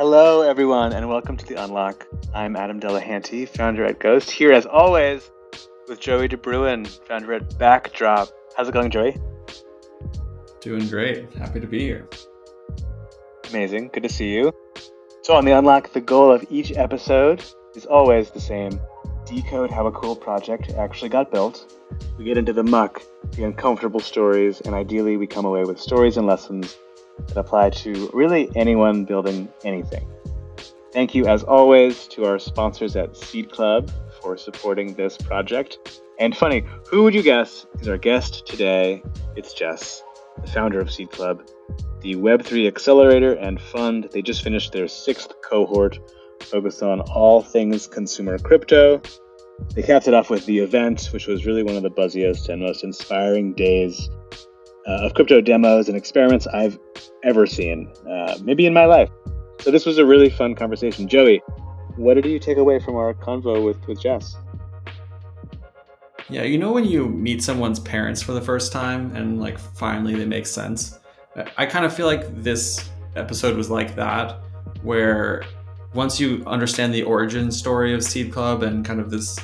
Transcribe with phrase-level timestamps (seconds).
[0.00, 2.06] Hello, everyone, and welcome to The Unlock.
[2.32, 5.28] I'm Adam Delehanty, founder at Ghost, here as always
[5.88, 8.28] with Joey DeBruin, founder at Backdrop.
[8.56, 9.16] How's it going, Joey?
[10.60, 11.34] Doing great.
[11.34, 12.08] Happy to be here.
[13.50, 13.90] Amazing.
[13.92, 14.52] Good to see you.
[15.22, 17.42] So, on The Unlock, the goal of each episode
[17.74, 18.78] is always the same
[19.26, 21.74] decode how a cool project actually got built.
[22.16, 23.02] We get into the muck,
[23.32, 26.76] the uncomfortable stories, and ideally, we come away with stories and lessons
[27.26, 30.08] that apply to really anyone building anything.
[30.92, 36.00] Thank you, as always, to our sponsors at Seed Club for supporting this project.
[36.18, 39.02] And funny, who would you guess is our guest today?
[39.36, 40.02] It's Jess,
[40.40, 41.42] the founder of Seed Club,
[42.00, 44.08] the Web3 accelerator and fund.
[44.12, 45.98] They just finished their sixth cohort
[46.40, 49.00] focused on all things consumer crypto.
[49.74, 52.62] They capped it off with the event, which was really one of the buzziest and
[52.62, 54.08] most inspiring days
[54.88, 56.78] uh, of crypto demos and experiments I've
[57.22, 59.10] ever seen, uh, maybe in my life.
[59.60, 61.08] So this was a really fun conversation.
[61.08, 61.42] Joey,
[61.96, 64.36] what did you take away from our convo with, with Jess?
[66.30, 70.14] Yeah, you know when you meet someone's parents for the first time and like finally
[70.14, 70.98] they make sense?
[71.56, 74.38] I kind of feel like this episode was like that,
[74.82, 75.44] where
[75.94, 79.38] once you understand the origin story of Seed Club and kind of this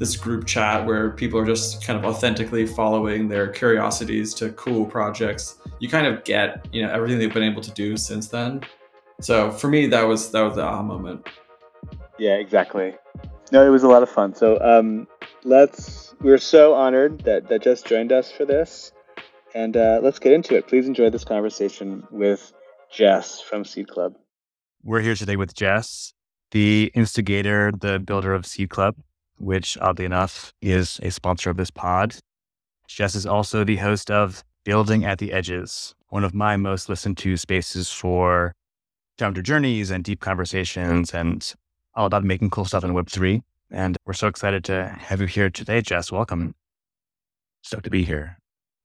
[0.00, 4.86] this group chat where people are Jess kind of authentically following their curiosities to cool
[4.86, 8.62] projects, you kind of get you know everything they've been able to do since then.
[9.20, 11.28] So for me, that was that was the aha moment.
[12.18, 12.94] Yeah, exactly.
[13.52, 14.34] No, it was a lot of fun.
[14.34, 15.06] So um,
[15.44, 16.14] let's.
[16.22, 18.92] We're so honored that that just joined us for this,
[19.54, 20.66] and uh, let's get into it.
[20.66, 22.52] Please enjoy this conversation with
[22.90, 24.14] Jess from Seed Club.
[24.82, 26.14] We're here today with Jess,
[26.52, 28.96] the instigator, the builder of Seed Club,
[29.40, 32.16] which oddly enough is a sponsor of this pod.
[32.86, 37.16] Jess is also the host of Building at the Edges, one of my most listened
[37.18, 38.52] to spaces for
[39.18, 41.54] founder journeys and deep conversations and
[41.94, 43.40] all about making cool stuff in Web3.
[43.70, 46.12] And we're so excited to have you here today, Jess.
[46.12, 46.54] Welcome.
[47.62, 48.36] Stoked to be here.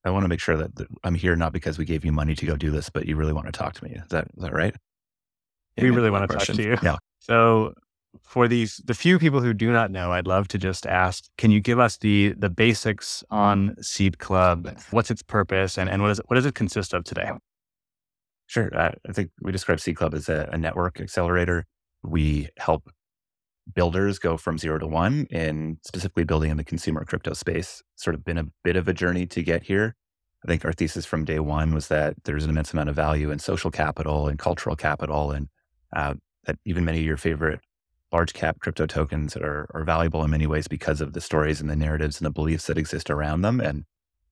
[0.06, 0.72] I want to make sure that
[1.04, 3.34] I'm here not because we gave you money to go do this, but you really
[3.34, 3.92] want to talk to me.
[3.92, 4.76] Is that is that right?
[5.78, 6.78] we really want to talk to you.
[6.84, 6.98] Yeah.
[7.20, 7.74] So
[8.24, 11.52] for these the few people who do not know, I'd love to just ask, can
[11.52, 14.78] you give us the the basics on Seed Club?
[14.92, 17.32] What's its purpose and, and what, is it, what does it consist of today?
[18.48, 18.70] Sure.
[18.78, 21.66] I, I think we describe Seed Club as a, a network accelerator.
[22.04, 22.90] We help
[23.74, 27.82] builders go from zero to one in specifically building in the consumer crypto space.
[27.96, 29.96] Sort of been a bit of a journey to get here.
[30.44, 33.32] I think our thesis from day one was that there's an immense amount of value
[33.32, 35.48] in social capital and cultural capital and
[35.96, 36.14] uh,
[36.46, 37.62] that even many of your favorite
[38.16, 41.70] large cap crypto tokens are, are valuable in many ways because of the stories and
[41.70, 43.60] the narratives and the beliefs that exist around them.
[43.60, 43.84] And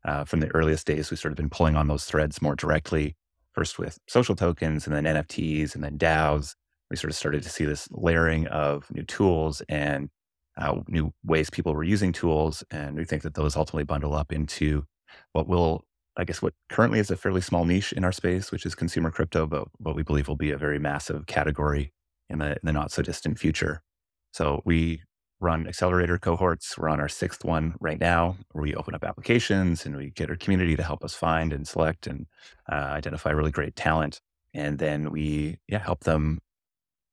[0.05, 3.17] uh, from the earliest days, we've sort of been pulling on those threads more directly,
[3.51, 6.55] first with social tokens and then NFTs and then DAOs.
[6.89, 10.09] We sort of started to see this layering of new tools and
[10.55, 12.63] uh, new ways people were using tools.
[12.71, 14.85] And we think that those ultimately bundle up into
[15.33, 15.83] what will
[16.15, 19.11] I guess what currently is a fairly small niche in our space, which is consumer
[19.11, 21.91] crypto, but what we believe will be a very massive category
[22.29, 23.81] in the, in the not so distant future.
[24.31, 25.01] So we
[25.39, 26.78] run accelerator cohorts.
[26.78, 30.38] We're on our sixth one right now, we open up applications and we get our
[30.38, 32.25] community to help us find and select and
[32.72, 34.22] uh, identify really great talent.
[34.53, 36.39] And then we yeah, help them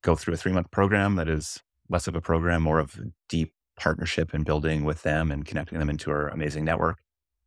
[0.02, 3.52] go through a three month program that is less of a program, more of deep
[3.76, 6.98] partnership and building with them and connecting them into our amazing network.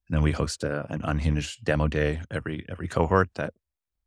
[0.09, 3.53] And then we host a, an unhinged demo day every every cohort that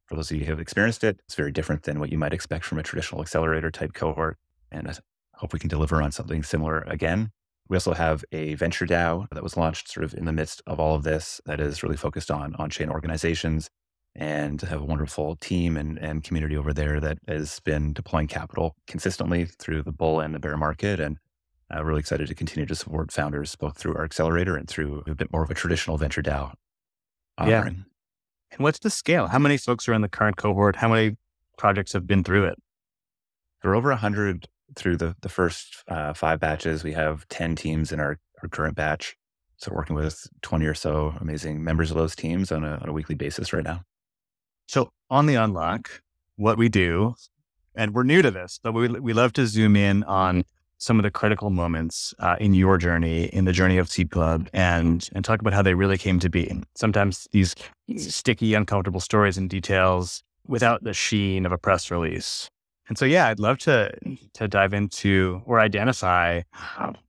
[0.07, 2.33] for those of you who have experienced it, it's very different than what you might
[2.33, 4.39] expect from a traditional accelerator type cohort.
[4.71, 4.95] And I
[5.35, 7.31] hope we can deliver on something similar again.
[7.69, 10.79] We also have a venture DAO that was launched sort of in the midst of
[10.79, 13.69] all of this that is really focused on on-chain organizations
[14.15, 18.75] and have a wonderful team and, and community over there that has been deploying capital
[18.87, 21.19] consistently through the bull and the bear market and
[21.75, 25.15] uh, really excited to continue to support founders both through our accelerator and through a
[25.15, 26.53] bit more of a traditional venture DAO
[27.37, 27.77] offering.
[27.77, 27.83] Yeah.
[28.57, 29.27] And what's the scale?
[29.27, 30.77] How many folks are in the current cohort?
[30.77, 31.17] How many
[31.59, 32.59] projects have been through it?
[33.63, 36.83] There are over 100 through the, the first uh, five batches.
[36.83, 39.15] We have 10 teams in our, our current batch.
[39.59, 42.93] So working with 20 or so amazing members of those teams on a, on a
[42.93, 43.83] weekly basis right now.
[44.67, 46.03] So on the unlock,
[46.37, 47.15] what we do,
[47.75, 50.45] and we're new to this, but we, we love to zoom in on
[50.79, 54.49] some of the critical moments uh, in your journey, in the journey of Seed Club,
[54.53, 56.63] and and talk about how they really came to be.
[56.75, 57.55] Sometimes these
[57.97, 62.49] sticky, uncomfortable stories and details without the sheen of a press release.
[62.89, 63.93] And so, yeah, I'd love to
[64.35, 66.43] to dive into or identify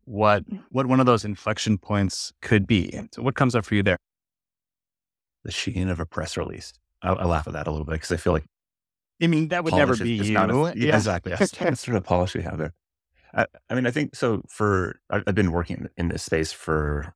[0.06, 3.00] what what one of those inflection points could be.
[3.12, 3.98] So, what comes up for you there?
[5.44, 6.74] The sheen of a press release.
[7.04, 8.46] I, I laugh at that a little bit because I feel like
[9.22, 10.38] I mean, that would never be you.
[10.38, 11.34] A, yeah, exactly.
[11.38, 12.74] That's sort of polish we have there.
[13.38, 14.42] I, I, mean, I think so.
[14.50, 17.13] For I've been working in this space for,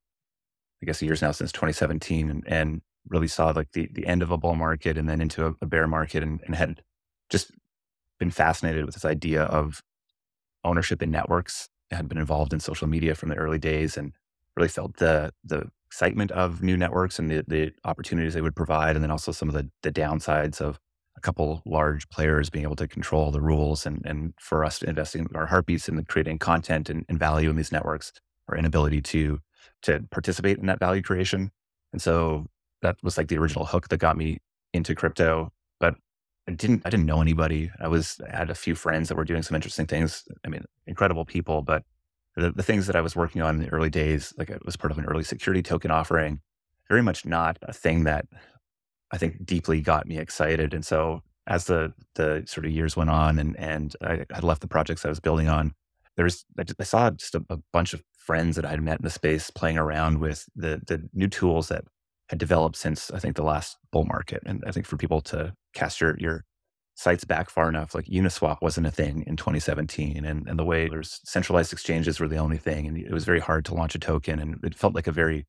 [0.81, 4.29] I guess, years now since 2017, and, and really saw like the the end of
[4.29, 6.81] a bull market and then into a, a bear market, and, and had
[7.29, 7.51] just
[8.19, 9.81] been fascinated with this idea of
[10.63, 11.67] ownership in networks.
[11.91, 14.13] I had been involved in social media from the early days, and
[14.55, 18.95] really felt the the excitement of new networks and the, the opportunities they would provide,
[18.95, 20.79] and then also some of the the downsides of
[21.21, 25.27] a couple large players being able to control the rules and, and for us investing
[25.35, 28.11] our heartbeats in creating content and, and value in these networks,
[28.49, 29.39] our inability to
[29.83, 31.51] to participate in that value creation.
[31.93, 32.47] And so
[32.81, 34.39] that was like the original hook that got me
[34.73, 35.51] into crypto.
[35.79, 35.95] But
[36.47, 37.69] I didn't I didn't know anybody.
[37.79, 40.23] I was I had a few friends that were doing some interesting things.
[40.43, 41.83] I mean, incredible people, but
[42.35, 44.77] the, the things that I was working on in the early days, like it was
[44.77, 46.39] part of an early security token offering,
[46.87, 48.25] very much not a thing that
[49.11, 50.73] I think deeply got me excited.
[50.73, 54.61] And so as the the sort of years went on and and I had left
[54.61, 55.73] the projects I was building on,
[56.15, 58.99] there was I, just, I saw just a, a, bunch of friends that I'd met
[58.99, 61.85] in the space playing around with the the new tools that
[62.29, 64.41] had developed since I think the last bull market.
[64.45, 66.45] And I think for people to cast your your
[66.95, 70.87] sights back far enough, like Uniswap wasn't a thing in 2017, and and the way
[70.87, 73.99] there's centralized exchanges were the only thing, and it was very hard to launch a
[73.99, 75.47] token, and it felt like a very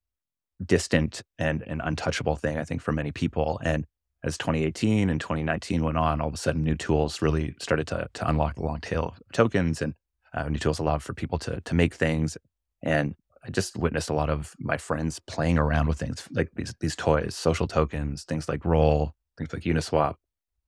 [0.63, 3.61] distant and an untouchable thing, I think, for many people.
[3.63, 3.87] And
[4.25, 8.09] as 2018 and 2019 went on, all of a sudden new tools really started to,
[8.15, 9.95] to unlock the long tail of tokens and
[10.35, 12.39] uh, new tools allowed for people to, to make things.
[12.83, 13.15] And
[13.45, 16.97] I just witnessed a lot of my friends playing around with things like these, these
[16.97, 20.15] toys, social tokens, things like Roll, things like Uniswap,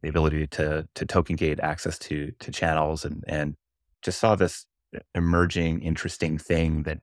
[0.02, 3.54] the ability to, to token gate access to, to channels and, and
[4.02, 4.66] just saw this
[5.14, 6.98] emerging interesting thing that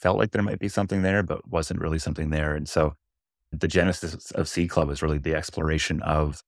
[0.00, 2.54] felt like there might be something there, but wasn't really something there.
[2.54, 2.94] And so
[3.52, 6.42] the genesis of Seed Club was really the exploration of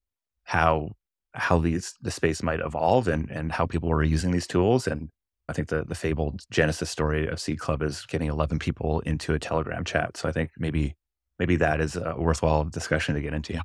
[0.44, 0.92] how
[1.34, 4.86] how these the space might evolve and and how people were using these tools.
[4.86, 5.08] And
[5.48, 9.34] I think the the fabled genesis story of Seed Club is getting 11 people into
[9.34, 10.16] a Telegram chat.
[10.16, 10.94] So I think maybe
[11.38, 13.60] maybe that is a worthwhile discussion to get into.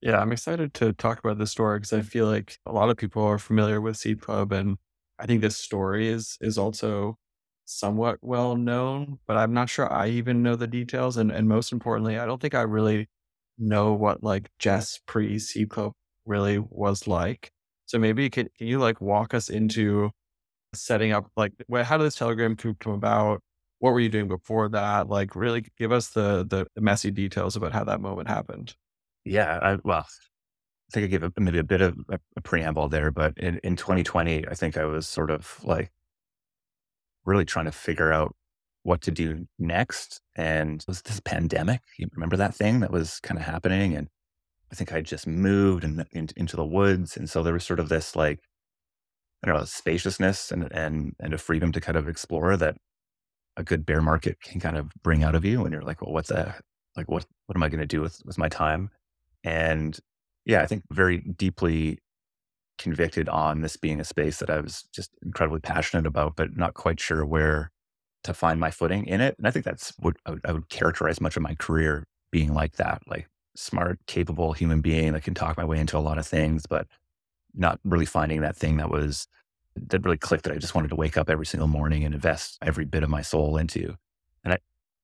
[0.00, 2.96] Yeah, I'm excited to talk about this story because I feel like a lot of
[2.96, 4.78] people are familiar with Seed Club, and
[5.18, 7.18] I think this story is is also
[7.70, 11.16] somewhat well known, but I'm not sure I even know the details.
[11.16, 13.08] And and most importantly, I don't think I really
[13.58, 15.38] know what like Jess pre
[15.68, 15.92] Club
[16.26, 17.52] really was like.
[17.86, 20.10] So maybe can can you like walk us into
[20.74, 21.52] setting up like
[21.84, 23.42] how did this Telegram group come about?
[23.78, 25.08] What were you doing before that?
[25.08, 28.74] Like really give us the the, the messy details about how that moment happened.
[29.24, 32.88] Yeah, I, well, I think I gave a, maybe a bit of a, a preamble
[32.88, 35.92] there, but in, in 2020, I think I was sort of like
[37.24, 38.34] really trying to figure out
[38.82, 40.20] what to do next.
[40.36, 41.80] And was this pandemic?
[41.98, 43.94] You remember that thing that was kind of happening?
[43.94, 44.08] And
[44.72, 47.16] I think I just moved and in, into the woods.
[47.16, 48.40] And so there was sort of this like,
[49.42, 52.76] I don't know, spaciousness and, and, and a freedom to kind of explore that
[53.56, 55.64] a good bear market can kind of bring out of you.
[55.64, 56.62] And you're like, well, what's that?
[56.96, 58.90] Like, what, what am I going to do with, with my time?
[59.44, 59.98] And
[60.44, 61.98] yeah, I think very deeply
[62.80, 66.74] convicted on this being a space that I was just incredibly passionate about, but not
[66.74, 67.70] quite sure where
[68.24, 69.36] to find my footing in it.
[69.38, 72.54] And I think that's what I would, I would characterize much of my career being
[72.54, 76.18] like that, like smart, capable human being that can talk my way into a lot
[76.18, 76.86] of things, but
[77.54, 79.26] not really finding that thing that was
[79.76, 82.58] that really clicked that I just wanted to wake up every single morning and invest
[82.62, 83.94] every bit of my soul into.
[84.42, 84.58] And I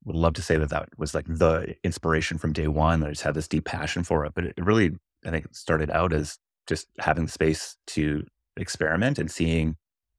[0.05, 3.01] would love to say that that was like the inspiration from day one.
[3.01, 5.91] That I just had this deep passion for it, but it really, I think, started
[5.91, 8.25] out as just having the space to
[8.57, 9.77] experiment and seeing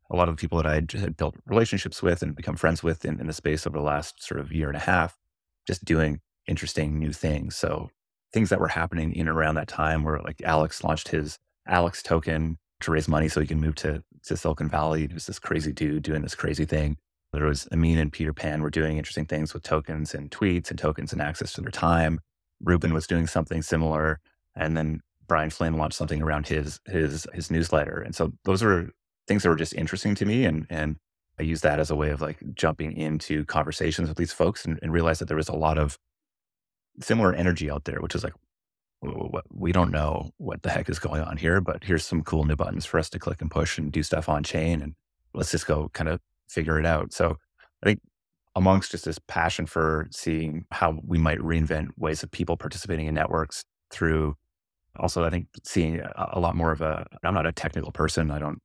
[0.09, 3.03] a lot of the people that I had built relationships with and become friends with
[3.03, 5.17] in, in the space over the last sort of year and a half,
[5.65, 7.55] just doing interesting new things.
[7.55, 7.89] So
[8.33, 11.37] things that were happening in and around that time where like Alex launched his
[11.67, 15.07] Alex token to raise money so he can move to, to Silicon Valley.
[15.07, 16.97] He was this crazy dude doing this crazy thing.
[17.33, 20.79] There was Amin and Peter Pan were doing interesting things with tokens and tweets and
[20.79, 22.19] tokens and access to their time.
[22.61, 24.19] Ruben was doing something similar.
[24.55, 28.89] And then Brian Flynn launched something around his his his newsletter, and so those were
[29.27, 30.97] things that were just interesting to me, and and
[31.39, 34.79] I used that as a way of like jumping into conversations with these folks and,
[34.81, 35.97] and realized that there was a lot of
[37.01, 38.33] similar energy out there, which is like
[39.51, 42.55] we don't know what the heck is going on here, but here's some cool new
[42.55, 44.95] buttons for us to click and push and do stuff on chain, and
[45.33, 46.19] let's just go kind of
[46.49, 47.13] figure it out.
[47.13, 47.37] So
[47.83, 48.01] I think
[48.55, 53.13] amongst just this passion for seeing how we might reinvent ways of people participating in
[53.13, 54.35] networks through
[54.99, 58.31] also, I think seeing a, lot more of a, I'm not a technical person.
[58.31, 58.59] I don't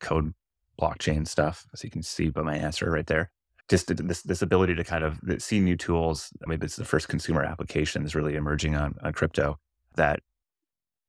[0.00, 0.32] code
[0.80, 3.30] blockchain stuff, as you can see by my answer right there.
[3.68, 6.30] Just this this ability to kind of see new tools.
[6.46, 9.58] Maybe it's the first consumer application is really emerging on, on crypto
[9.96, 10.20] that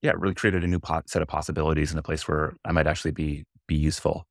[0.02, 2.88] yeah, really created a new pot, set of possibilities in a place where I might
[2.88, 4.26] actually be be useful.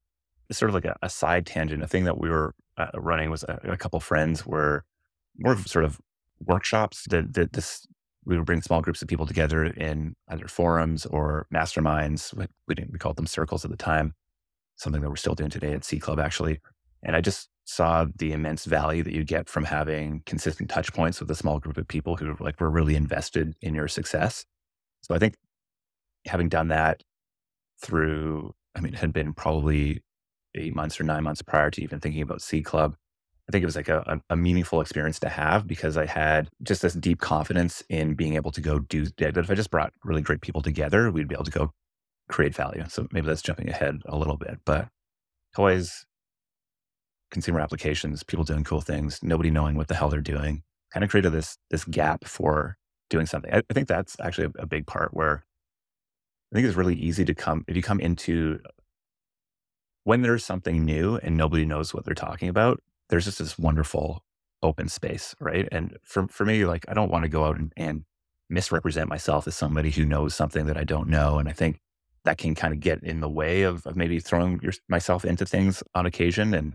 [0.48, 1.82] It's sort of like a, a side tangent.
[1.82, 4.84] A thing that we were uh, running was a, a couple friends were
[5.36, 6.00] more sort of
[6.40, 7.86] workshops that, that this
[8.26, 12.34] we would bring small groups of people together in either forums or masterminds.
[12.66, 14.14] We didn't we called them circles at the time.
[14.76, 16.60] Something that we're still doing today at Seed Club actually.
[17.02, 21.20] And I just saw the immense value that you get from having consistent touch points
[21.20, 24.44] with a small group of people who like were really invested in your success.
[25.02, 25.34] So I think
[26.26, 27.02] having done that
[27.80, 30.02] through, I mean, it had been probably
[30.54, 32.96] eight months or nine months prior to even thinking about Seed Club.
[33.48, 36.80] I think it was like a, a, meaningful experience to have because I had just
[36.80, 39.36] this deep confidence in being able to go do that.
[39.36, 41.72] If I just brought really great people together, we'd be able to go
[42.30, 42.84] create value.
[42.88, 44.88] So maybe that's jumping ahead a little bit, but
[45.54, 46.06] toys,
[47.30, 51.10] consumer applications, people doing cool things, nobody knowing what the hell they're doing, kind of
[51.10, 52.78] created this this gap for
[53.10, 53.52] doing something.
[53.52, 55.44] I, I think that's actually a, a big part where
[56.50, 58.60] I think it's really easy to come if you come into
[60.04, 64.24] when there's something new and nobody knows what they're talking about there's just this wonderful
[64.62, 65.68] open space, right?
[65.70, 68.04] And for for me, like I don't want to go out and, and
[68.48, 71.38] misrepresent myself as somebody who knows something that I don't know.
[71.38, 71.80] And I think
[72.24, 75.44] that can kind of get in the way of, of maybe throwing your, myself into
[75.44, 76.54] things on occasion.
[76.54, 76.74] And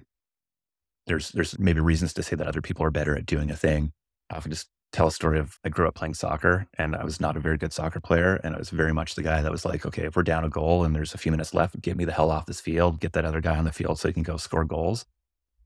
[1.07, 3.91] there's there's maybe reasons to say that other people are better at doing a thing.
[4.29, 7.19] I often just tell a story of I grew up playing soccer and I was
[7.19, 8.35] not a very good soccer player.
[8.43, 10.49] And I was very much the guy that was like, okay, if we're down a
[10.49, 13.13] goal and there's a few minutes left, get me the hell off this field, get
[13.13, 15.05] that other guy on the field so he can go score goals.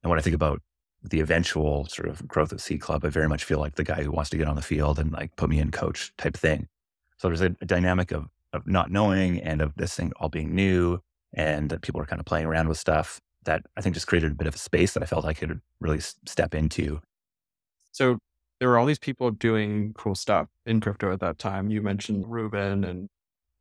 [0.04, 0.62] And when I think about
[1.02, 4.04] the eventual sort of growth of Seed Club, I very much feel like the guy
[4.04, 6.68] who wants to get on the field and like put me in coach type thing.
[7.18, 10.54] So there's a, a dynamic of of not knowing and of this thing all being
[10.54, 11.00] new
[11.34, 14.32] and that people are kind of playing around with stuff that I think just created
[14.32, 17.02] a bit of a space that I felt I could really step into.
[17.92, 18.20] So
[18.60, 21.70] there were all these people doing cool stuff in crypto at that time.
[21.70, 23.10] You mentioned Ruben and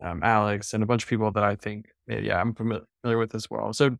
[0.00, 3.50] um, Alex and a bunch of people that I think, yeah, I'm familiar with as
[3.50, 3.72] well.
[3.72, 3.96] So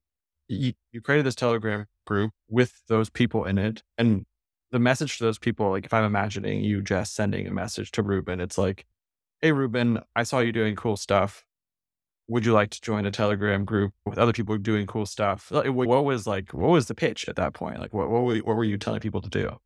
[0.49, 3.82] you, you created this Telegram group with those people in it.
[3.99, 4.26] And
[4.71, 8.02] the message to those people, like if I'm imagining you just sending a message to
[8.02, 8.87] Ruben, it's like,
[9.40, 11.44] Hey, Ruben, I saw you doing cool stuff.
[12.28, 15.50] Would you like to join a Telegram group with other people doing cool stuff?
[15.50, 17.80] What was like, what was the pitch at that point?
[17.80, 19.59] Like, what, what, were, what were you telling people to do?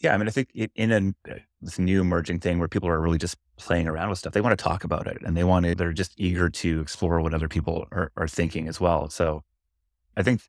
[0.00, 3.00] Yeah, I mean, I think in a, uh, this new emerging thing where people are
[3.00, 5.66] really just playing around with stuff, they want to talk about it and they want
[5.66, 9.08] to, they're just eager to explore what other people are, are thinking as well.
[9.08, 9.44] So
[10.16, 10.40] I think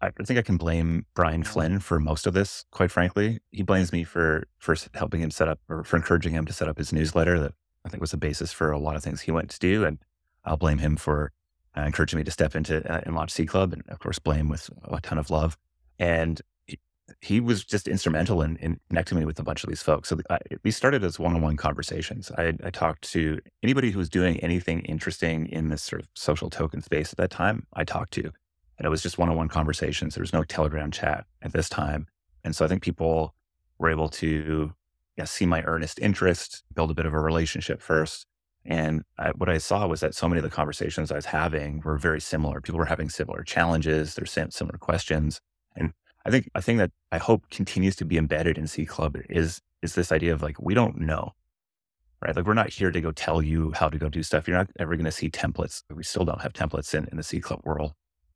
[0.00, 2.64] I think I can blame Brian Flynn for most of this.
[2.70, 6.44] Quite frankly, he blames me for for helping him set up or for encouraging him
[6.46, 7.52] to set up his newsletter that
[7.84, 9.98] I think was the basis for a lot of things he went to do, and
[10.44, 11.32] I'll blame him for
[11.76, 14.48] uh, encouraging me to step into uh, and launch Seed Club, and of course blame
[14.48, 15.56] with a ton of love.
[15.98, 16.78] And he,
[17.20, 20.08] he was just instrumental in, in, connecting me with a bunch of these folks.
[20.08, 22.30] So I, we started as one-on-one conversations.
[22.36, 26.50] I, I talked to anybody who was doing anything interesting in this sort of social
[26.50, 27.66] token space at that time.
[27.72, 28.32] I talked to
[28.78, 30.14] and it was just one-on-one conversations.
[30.14, 32.06] There was no Telegram chat at this time,
[32.44, 33.34] and so I think people
[33.78, 34.72] were able to
[35.16, 38.26] yeah, see my earnest interest, build a bit of a relationship first.
[38.64, 41.80] And I, what I saw was that so many of the conversations I was having
[41.84, 42.60] were very similar.
[42.60, 45.40] People were having similar challenges, there's similar questions,
[45.76, 45.92] and
[46.24, 49.60] I think a thing that I hope continues to be embedded in Seed Club is
[49.82, 51.32] is this idea of like we don't know,
[52.20, 52.34] right?
[52.34, 54.48] Like we're not here to go tell you how to go do stuff.
[54.48, 55.84] You're not ever going to see templates.
[55.94, 57.92] We still don't have templates in, in the Seed Club world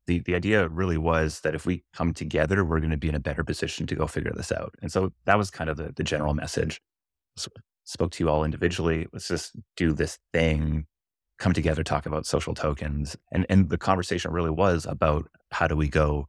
[0.07, 3.15] the, the idea really was that if we come together, we're going to be in
[3.15, 4.73] a better position to go figure this out.
[4.81, 6.81] And so that was kind of the, the general message.
[7.37, 7.49] So
[7.83, 9.07] spoke to you all individually.
[9.11, 10.85] Let's just do this thing,
[11.39, 13.15] come together, talk about social tokens.
[13.31, 16.27] And, and the conversation really was about how do we go,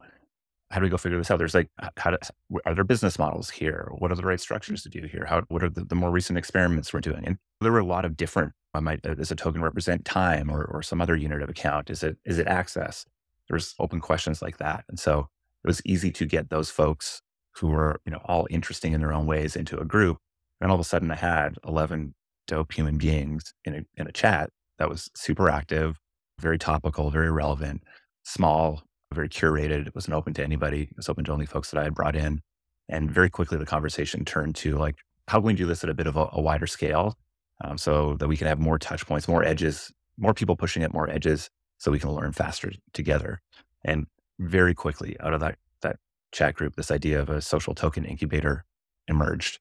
[0.71, 1.37] how do we go figure this out?
[1.37, 2.17] There's like, how do,
[2.65, 3.89] are there business models here?
[3.97, 5.25] What are the right structures to do here?
[5.27, 7.23] How, what are the, the more recent experiments we're doing?
[7.25, 10.49] And there were a lot of different, I might, uh, does a token represent time
[10.49, 11.89] or, or some other unit of account?
[11.89, 13.05] Is it, is it access?
[13.49, 14.85] There's open questions like that.
[14.89, 15.27] And so
[15.63, 17.21] it was easy to get those folks
[17.55, 20.17] who were, you know, all interesting in their own ways into a group.
[20.59, 22.13] And all of a sudden I had 11
[22.47, 25.97] dope human beings in a, in a chat that was super active,
[26.39, 27.83] very topical, very relevant,
[28.23, 28.83] small,
[29.13, 29.87] very curated.
[29.87, 30.83] It wasn't open to anybody.
[30.83, 32.41] It was open to only folks that I had brought in.
[32.89, 34.95] And very quickly the conversation turned to like,
[35.27, 37.15] how can we do this at a bit of a, a wider scale
[37.63, 40.93] um, so that we can have more touch points, more edges, more people pushing at
[40.93, 41.49] more edges
[41.83, 43.41] so we can learn faster together.
[43.83, 44.07] And
[44.39, 45.97] very quickly out of that, that
[46.31, 48.63] chat group, this idea of a social token incubator
[49.09, 49.59] emerged.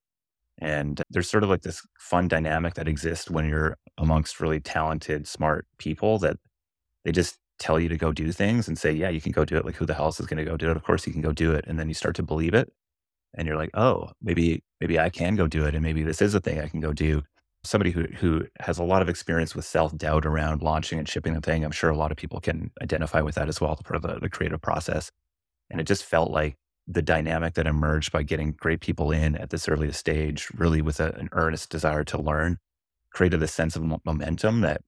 [0.58, 5.26] And there's sort of like this fun dynamic that exists when you're amongst really talented,
[5.26, 6.36] smart people that
[7.04, 9.56] they just tell you to go do things and say, yeah, you can go do
[9.56, 9.64] it.
[9.64, 10.76] Like who the hell else is going to go do it?
[10.76, 11.64] Of course you can go do it.
[11.66, 12.72] And then you start to believe it.
[13.34, 15.74] And you're like, oh, maybe, maybe I can go do it.
[15.74, 17.24] And maybe this is a thing I can go do.
[17.64, 21.34] Somebody who who has a lot of experience with self doubt around launching and shipping
[21.34, 21.64] the thing.
[21.64, 24.18] I'm sure a lot of people can identify with that as well, part of the,
[24.20, 25.10] the creative process.
[25.70, 29.50] And it just felt like the dynamic that emerged by getting great people in at
[29.50, 32.58] this earliest stage, really with a, an earnest desire to learn,
[33.12, 34.82] created this sense of momentum that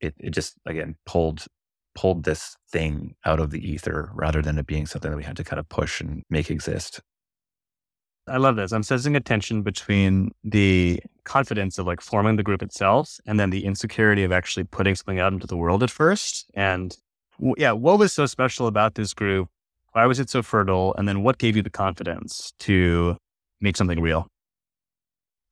[0.00, 1.46] it, it just again pulled
[1.94, 5.36] pulled this thing out of the ether rather than it being something that we had
[5.36, 7.00] to kind of push and make exist.
[8.26, 8.72] I love this.
[8.72, 13.50] I'm sensing a tension between the confidence of like forming the group itself and then
[13.50, 16.50] the insecurity of actually putting something out into the world at first.
[16.54, 16.96] And
[17.38, 19.48] w- yeah, what was so special about this group?
[19.92, 20.94] Why was it so fertile?
[20.96, 23.16] And then what gave you the confidence to
[23.60, 24.28] make something real?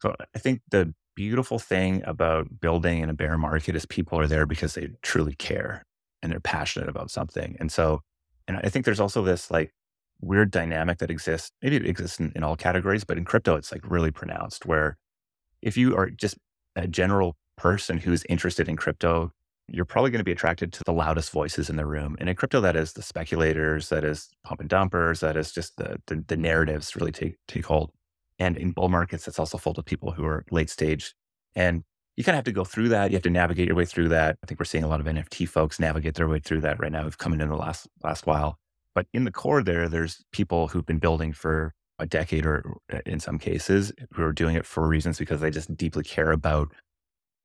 [0.01, 4.27] So I think the beautiful thing about building in a bear market is people are
[4.27, 5.85] there because they truly care
[6.23, 7.57] and they're passionate about something.
[7.61, 8.01] And so,
[8.49, 9.73] and I think there's also this like
[10.21, 11.51] weird dynamic that exists.
[11.63, 14.97] Maybe it exists in, in all categories, but in crypto, it's like really pronounced where
[15.63, 16.37] if you are just
[16.77, 19.33] a general person who's interested in crypto,
[19.69, 22.17] you're probably going to be attracted to the loudest voices in the room.
[22.19, 25.77] And in crypto, that is the speculators, that is pump and dumpers, that is just
[25.77, 27.91] the, the, the narratives really take, take hold.
[28.39, 31.15] And in bull markets, it's also full of people who are late stage.
[31.55, 31.85] And
[32.17, 33.11] you kind of have to go through that.
[33.11, 34.37] You have to navigate your way through that.
[34.43, 36.93] I think we're seeing a lot of NFT folks navigate their way through that right
[36.93, 37.05] now.
[37.05, 38.59] We've come in in the last last while.
[38.95, 42.99] But in the core there, there's people who've been building for a decade or uh,
[43.07, 46.73] in some cases who are doing it for reasons because they just deeply care about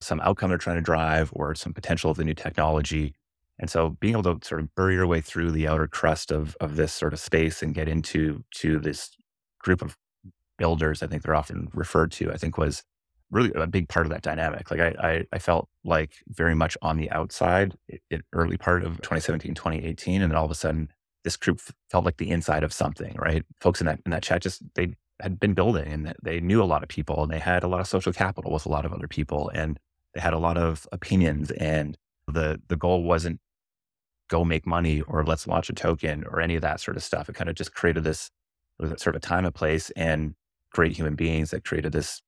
[0.01, 3.13] some outcome they're trying to drive or some potential of the new technology.
[3.59, 6.55] And so being able to sort of bury your way through the outer crust of,
[6.59, 9.11] of this sort of space and get into to this
[9.59, 9.95] group of
[10.57, 12.83] builders, I think they're often referred to, I think was
[13.31, 14.71] really a big part of that dynamic.
[14.71, 17.75] Like I, I, I felt like very much on the outside
[18.09, 20.21] in early part of 2017, 2018.
[20.21, 20.89] And then all of a sudden
[21.27, 21.59] this group
[21.91, 23.43] felt like the inside of something, right?
[23.59, 26.71] Folks in that in that chat just they had been building and they knew a
[26.71, 28.93] lot of people and they had a lot of social capital with a lot of
[28.93, 29.77] other people and
[30.13, 31.97] they had a lot of opinions and
[32.31, 33.41] the the goal wasn't
[34.29, 37.27] go make money or let's launch a token or any of that sort of stuff.
[37.27, 38.31] It kind of just created this
[38.79, 40.33] sort of a time and place and
[40.71, 42.21] great human beings that created this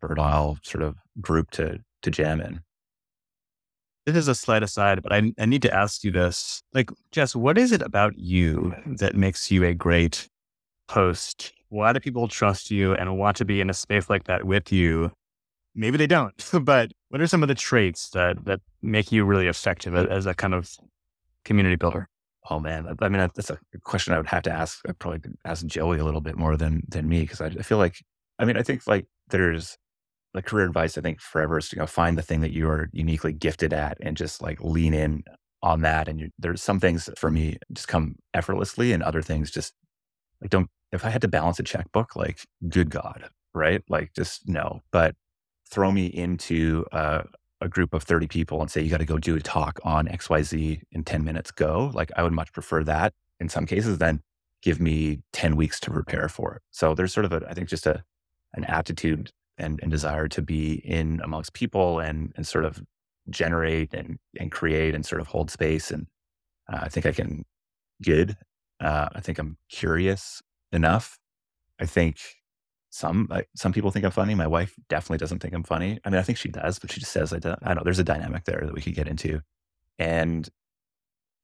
[0.00, 2.62] fertile sort of group to to jam in
[4.12, 6.62] this is a slight aside, but I, I need to ask you this.
[6.72, 10.28] Like, Jess, what is it about you that makes you a great
[10.90, 11.52] host?
[11.68, 14.72] Why do people trust you and want to be in a space like that with
[14.72, 15.12] you?
[15.74, 19.46] Maybe they don't, but what are some of the traits that that make you really
[19.46, 20.74] effective as a kind of
[21.44, 22.08] community builder?
[22.48, 24.80] Oh man, I mean that's a question I would have to ask.
[24.88, 27.78] I probably ask Joey a little bit more than than me because I, I feel
[27.78, 28.02] like,
[28.38, 29.78] I mean, I think like there's
[30.34, 32.88] the career advice I think forever is to go find the thing that you are
[32.92, 35.24] uniquely gifted at and just like lean in
[35.62, 36.08] on that.
[36.08, 39.74] And you, there's some things for me just come effortlessly, and other things just
[40.40, 40.68] like don't.
[40.92, 43.82] If I had to balance a checkbook, like good God, right?
[43.88, 44.80] Like just no.
[44.90, 45.14] But
[45.70, 47.24] throw me into a,
[47.60, 50.08] a group of 30 people and say you got to go do a talk on
[50.08, 51.52] XYZ in 10 minutes.
[51.52, 51.92] Go.
[51.94, 54.20] Like I would much prefer that in some cases than
[54.62, 56.62] give me 10 weeks to prepare for it.
[56.72, 58.02] So there's sort of a I think just a
[58.52, 59.30] an attitude
[59.60, 62.82] and, and desire to be in amongst people and and sort of
[63.28, 65.90] generate and and create and sort of hold space.
[65.90, 66.06] And
[66.72, 67.44] uh, I think I can
[68.02, 68.36] good.
[68.80, 70.42] Uh, I think I'm curious
[70.72, 71.18] enough.
[71.78, 72.16] I think
[72.90, 74.34] some like, some people think I'm funny.
[74.34, 76.00] My wife definitely doesn't think I'm funny.
[76.04, 77.58] I mean, I think she does, but she just says I don't.
[77.62, 77.84] I don't know.
[77.84, 79.40] There's a dynamic there that we could get into,
[79.98, 80.48] and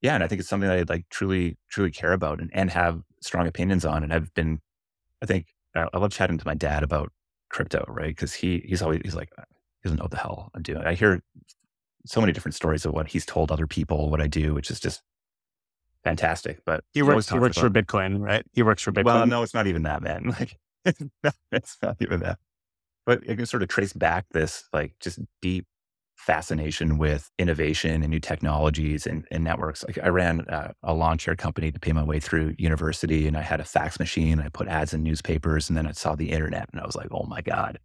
[0.01, 2.69] yeah, and I think it's something that I like truly truly care about and, and
[2.71, 4.03] have strong opinions on.
[4.03, 4.59] And I've been,
[5.21, 7.11] I think I, I love chatting to my dad about
[7.49, 8.07] crypto, right?
[8.07, 9.43] Because he he's always he's like he
[9.83, 10.83] doesn't know what the hell I'm doing.
[10.83, 11.21] I hear
[12.05, 14.79] so many different stories of what he's told other people, what I do, which is
[14.79, 15.01] just
[16.03, 16.61] fantastic.
[16.65, 18.45] But he works he works about, for Bitcoin, right?
[18.53, 19.05] He works for Bitcoin.
[19.05, 20.33] Well, no, it's not even that, man.
[20.39, 20.57] Like
[21.51, 22.39] it's not even that.
[23.05, 25.65] But I can sort of trace back this like just deep
[26.17, 29.83] fascination with innovation and new technologies and, and networks.
[29.85, 33.37] Like I ran a, a lawn chair company to pay my way through university, and
[33.37, 34.39] I had a fax machine.
[34.39, 37.07] I put ads in newspapers, and then I saw the internet, and I was like,
[37.11, 37.79] "Oh my god!"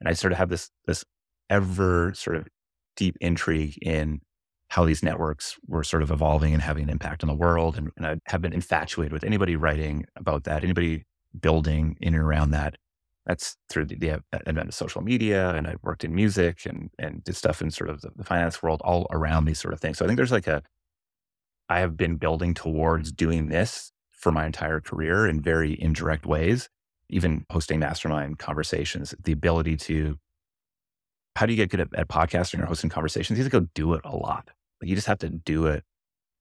[0.00, 1.04] And I sort of have this this
[1.48, 2.48] ever sort of
[2.96, 4.20] deep intrigue in
[4.68, 7.76] how these networks were sort of evolving and having an impact on the world.
[7.76, 11.04] And, and I have been infatuated with anybody writing about that, anybody
[11.40, 12.76] building in and around that
[13.26, 17.22] that's through the, the, advent of social media and I've worked in music and and
[17.24, 19.98] did stuff in sort of the, the, finance world all around these sort of things.
[19.98, 20.62] So i think there's like a
[21.68, 26.68] i have been building towards doing this for my entire career in very indirect ways.
[27.08, 30.18] Even hosting mastermind conversations the ability to
[31.36, 33.38] how do you get good at, at podcasting or hosting conversations?
[33.38, 34.48] You have to go do it a lot.
[34.80, 35.84] Like you just have to do it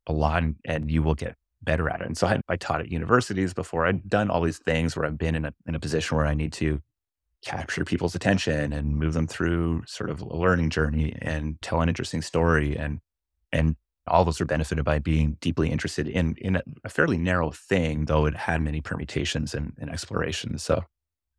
[0.07, 2.07] a lot and, and you will get better at it.
[2.07, 3.85] And so I, I taught at universities before.
[3.85, 6.33] I'd done all these things where I've been in a, in a position where I
[6.33, 6.81] need to
[7.43, 11.89] capture people's attention and move them through sort of a learning journey and tell an
[11.89, 12.99] interesting story and
[13.51, 13.75] and
[14.07, 18.25] all those are benefited by being deeply interested in in a fairly narrow thing, though
[18.25, 20.63] it had many permutations and, and explorations.
[20.63, 20.83] So,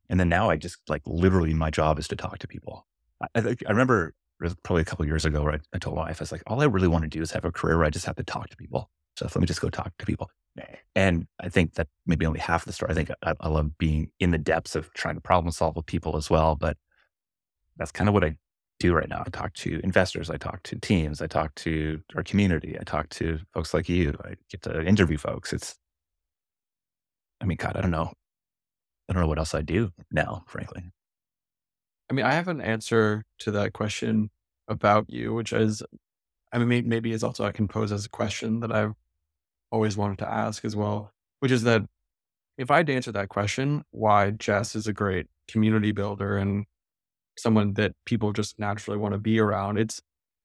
[0.09, 2.87] and then now I just like literally my job is to talk to people.
[3.21, 4.15] I, I, I remember
[4.63, 6.61] probably a couple years ago where I, I, told my wife I was like, all
[6.61, 8.51] I really want to do is have a career where I just have to talk
[8.51, 8.91] to people.
[9.17, 10.31] So let me just go talk to people.
[10.95, 12.91] And I think that maybe only half the story.
[12.91, 15.87] I think I, I love being in the depths of trying to problem solve with
[15.87, 16.57] people as well.
[16.57, 16.79] But
[17.77, 18.37] that's kind of what I
[18.79, 19.23] do right now.
[19.27, 23.09] I talk to investors, I talk to teams, I talk to our community, I talk
[23.11, 25.53] to folks like you, I get to interview folks.
[25.53, 25.77] It's,
[27.41, 28.13] I mean, God, I don't know.
[29.09, 30.83] I don't know what else I do now, frankly.
[32.11, 34.31] I mean, I have an answer to that question
[34.69, 35.83] about you, which is,
[36.53, 38.95] I mean, maybe is also I can pose as a question that I've
[39.71, 41.83] always wanted to ask as well, which is that
[42.59, 46.65] if I had to answer that question, why Jess is a great community builder and
[47.39, 49.79] someone that people just naturally want to be around.
[49.79, 50.01] It's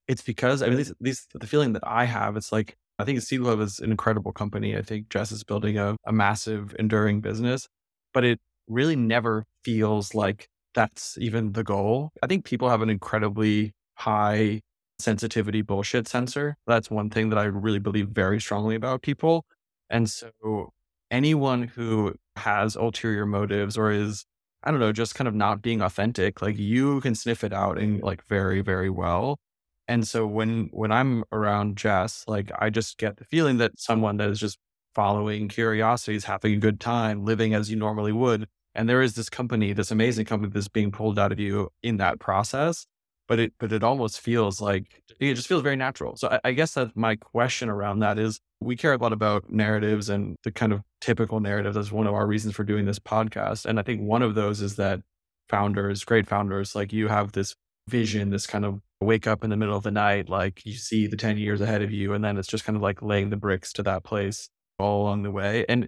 [0.07, 2.35] it's because I mean, these, these the feeling that I have.
[2.35, 4.77] It's like I think Seed is an incredible company.
[4.77, 7.67] I think Jess is building a, a massive, enduring business,
[8.13, 12.11] but it really never feels like that's even the goal.
[12.21, 14.61] I think people have an incredibly high
[15.01, 16.57] sensitivity bullshit sensor.
[16.67, 19.45] That's one thing that I really believe very strongly about people.
[19.89, 20.71] And so
[21.11, 24.25] anyone who has ulterior motives or is
[24.63, 27.79] I don't know, just kind of not being authentic, like you can sniff it out
[27.79, 29.39] and like very, very well.
[29.87, 34.17] And so when when I'm around Jess, like I just get the feeling that someone
[34.17, 34.59] that is just
[34.95, 38.47] following curiosities, having a good time, living as you normally would.
[38.75, 41.97] And there is this company, this amazing company that's being pulled out of you in
[41.97, 42.85] that process.
[43.31, 46.17] But it but it almost feels like it just feels very natural.
[46.17, 49.49] So I, I guess that my question around that is we care a lot about
[49.49, 51.73] narratives and the kind of typical narrative.
[51.73, 53.65] That's one of our reasons for doing this podcast.
[53.65, 54.99] And I think one of those is that
[55.47, 57.55] founders, great founders, like you have this
[57.87, 61.07] vision, this kind of wake up in the middle of the night, like you see
[61.07, 62.13] the 10 years ahead of you.
[62.13, 65.23] And then it's just kind of like laying the bricks to that place all along
[65.23, 65.63] the way.
[65.69, 65.87] And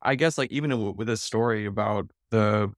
[0.00, 2.72] I guess like even with this story about the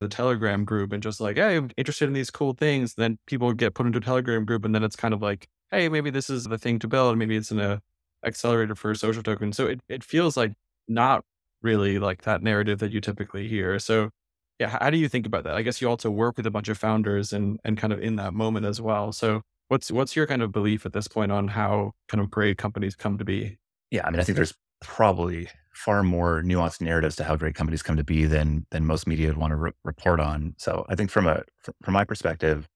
[0.00, 2.94] the Telegram group and just like, hey, I'm interested in these cool things.
[2.94, 5.88] Then people get put into a Telegram group, and then it's kind of like, hey,
[5.88, 7.16] maybe this is the thing to build.
[7.18, 7.78] Maybe it's in a uh,
[8.24, 9.52] accelerator for social token.
[9.52, 10.52] So it, it feels like
[10.88, 11.24] not
[11.62, 13.78] really like that narrative that you typically hear.
[13.78, 14.10] So
[14.58, 15.54] yeah, how do you think about that?
[15.54, 18.16] I guess you also work with a bunch of founders and and kind of in
[18.16, 19.12] that moment as well.
[19.12, 22.58] So what's what's your kind of belief at this point on how kind of great
[22.58, 23.58] companies come to be?
[23.90, 27.82] Yeah, I mean, I think there's probably far more nuanced narratives to how great companies
[27.82, 30.54] come to be than than most media would want to re- report on.
[30.58, 31.42] So I think from a
[31.82, 32.68] from my perspective,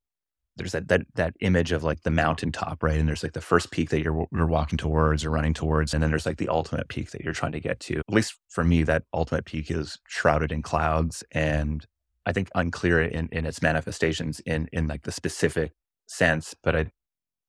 [0.57, 2.99] there's that, that that image of like the mountaintop, right?
[2.99, 6.03] And there's like the first peak that you're you're walking towards or running towards, and
[6.03, 7.99] then there's like the ultimate peak that you're trying to get to.
[7.99, 11.87] At least for me, that ultimate peak is shrouded in clouds, and
[12.27, 15.73] I think unclear in in its manifestations in in like the specific
[16.07, 16.55] sense.
[16.63, 16.91] But I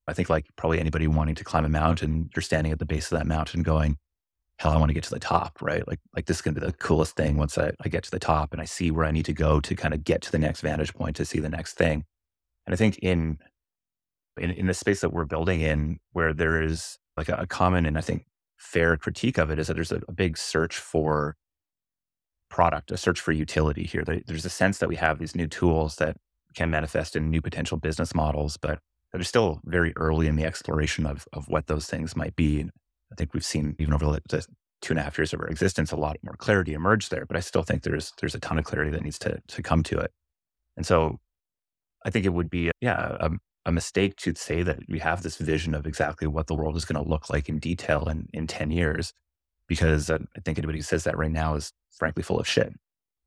[0.07, 3.11] I think like probably anybody wanting to climb a mountain, you're standing at the base
[3.11, 3.97] of that mountain, going,
[4.61, 5.87] hell, I want to get to the top, right?
[5.87, 8.19] Like like this is gonna be the coolest thing once I, I get to the
[8.19, 10.37] top and I see where I need to go to kind of get to the
[10.37, 12.05] next vantage point to see the next thing.
[12.67, 13.39] And I think in
[14.39, 17.85] in, in the space that we're building in, where there is like a, a common
[17.85, 18.25] and I think
[18.57, 21.35] fair critique of it is that there's a, a big search for
[22.49, 24.03] product, a search for utility here.
[24.03, 26.17] There's a sense that we have these new tools that
[26.55, 28.79] can manifest in new potential business models, but
[29.11, 32.69] they're still very early in the exploration of, of what those things might be.
[33.11, 34.45] I think we've seen even over the
[34.81, 37.25] two and a half years of our existence, a lot more clarity emerge there.
[37.25, 39.83] But I still think there's there's a ton of clarity that needs to to come
[39.83, 40.11] to it.
[40.77, 41.19] And so
[42.05, 43.29] I think it would be, yeah, a,
[43.65, 46.85] a mistake to say that we have this vision of exactly what the world is
[46.85, 49.13] going to look like in detail in, in 10 years,
[49.67, 52.73] because uh, I think anybody who says that right now is frankly full of shit.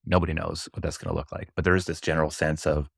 [0.04, 1.50] Nobody knows what that's going to look like.
[1.54, 2.88] But there is this general sense of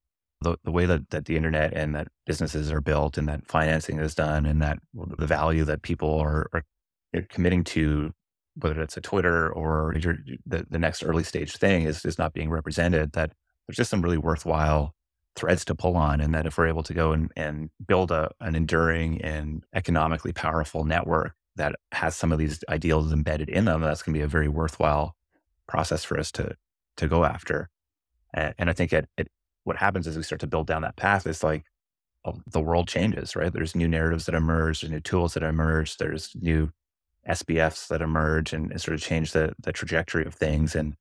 [0.40, 3.98] the, the way that, that the internet and that businesses are built and that financing
[3.98, 6.62] is done and that the value that people are, are
[7.28, 8.12] committing to,
[8.56, 9.94] whether it's a Twitter or
[10.46, 13.32] the, the next early stage thing is, is not being represented, that
[13.66, 14.94] there's just some really worthwhile
[15.36, 18.30] threads to pull on and that if we're able to go and, and build a,
[18.40, 23.82] an enduring and economically powerful network that has some of these ideals embedded in them
[23.82, 25.14] that's going to be a very worthwhile
[25.66, 26.56] process for us to
[26.96, 27.68] to go after.
[28.32, 29.28] And, and i think it, it,
[29.64, 31.64] what happens as we start to build down that path is like
[32.50, 33.52] the world changes right?
[33.52, 36.70] There's new narratives that emerge there's new tools that emerge there's new
[37.30, 40.94] sbfs that emerge and, and sort of change the, the trajectory of things and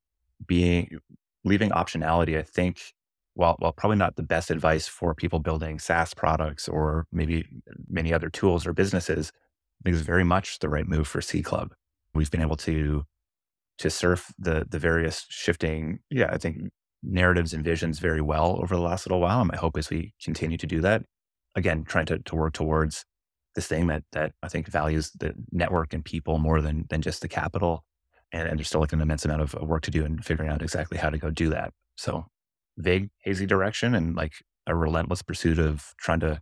[0.45, 0.99] being
[1.43, 2.93] leaving optionality i think
[3.35, 7.45] while, while probably not the best advice for people building SaaS products or maybe
[7.87, 11.45] many other tools or businesses, I think is very much the right move for Seed
[11.45, 11.73] Club.
[12.13, 13.03] We've been able to
[13.77, 16.71] to surf the the various shifting, yeah, I think
[17.03, 19.41] narratives and visions very well over the last little while.
[19.41, 21.03] And my hope is we continue to do that.
[21.55, 23.05] Again, trying to, to work towards
[23.55, 27.21] this thing that that I think values the network and people more than than just
[27.21, 27.83] the capital.
[28.31, 30.61] And, and there's still like an immense amount of work to do in figuring out
[30.61, 31.73] exactly how to go do that.
[31.95, 32.25] So
[32.77, 34.33] vague, hazy direction and like
[34.67, 36.41] a relentless pursuit of trying to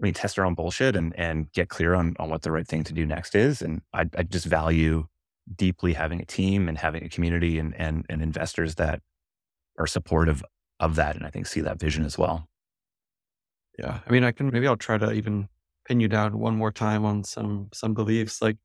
[0.00, 2.66] I mean, test our own bullshit and and get clear on on what the right
[2.66, 3.60] thing to do next is.
[3.60, 5.06] And I, I just value
[5.54, 9.02] deeply having a team and having a community and and and investors that
[9.78, 10.42] are supportive
[10.78, 12.48] of that, and I think see that vision as well.
[13.78, 15.48] Yeah, I mean, I can maybe I'll try to even
[15.90, 18.56] pin you down one more time on some some beliefs, like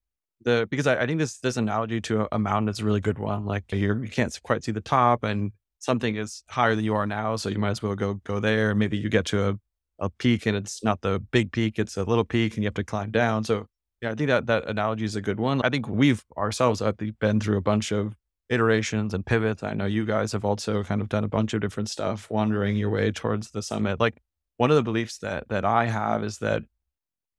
[0.41, 3.01] the because I, I think this this analogy to a, a mountain is a really
[3.01, 3.45] good one.
[3.45, 7.07] Like you're you can't quite see the top, and something is higher than you are
[7.07, 8.75] now, so you might as well go go there.
[8.75, 9.55] Maybe you get to a
[9.97, 12.73] a peak and it's not the big peak, it's a little peak and you have
[12.75, 13.43] to climb down.
[13.43, 13.65] So
[14.01, 15.61] yeah, I think that that analogy is a good one.
[15.63, 18.13] I think we've ourselves I think been through a bunch of
[18.49, 19.63] iterations and pivots.
[19.63, 22.75] I know you guys have also kind of done a bunch of different stuff, wandering
[22.75, 23.99] your way towards the summit.
[23.99, 24.21] Like
[24.57, 26.63] one of the beliefs that that I have is that,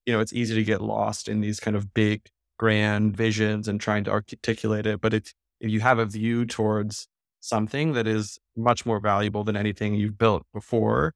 [0.06, 2.22] you know, it's easy to get lost in these kind of big,
[2.58, 5.00] grand visions and trying to articulate it.
[5.00, 7.08] But if if you have a view towards
[7.40, 11.14] something that is much more valuable than anything you've built before,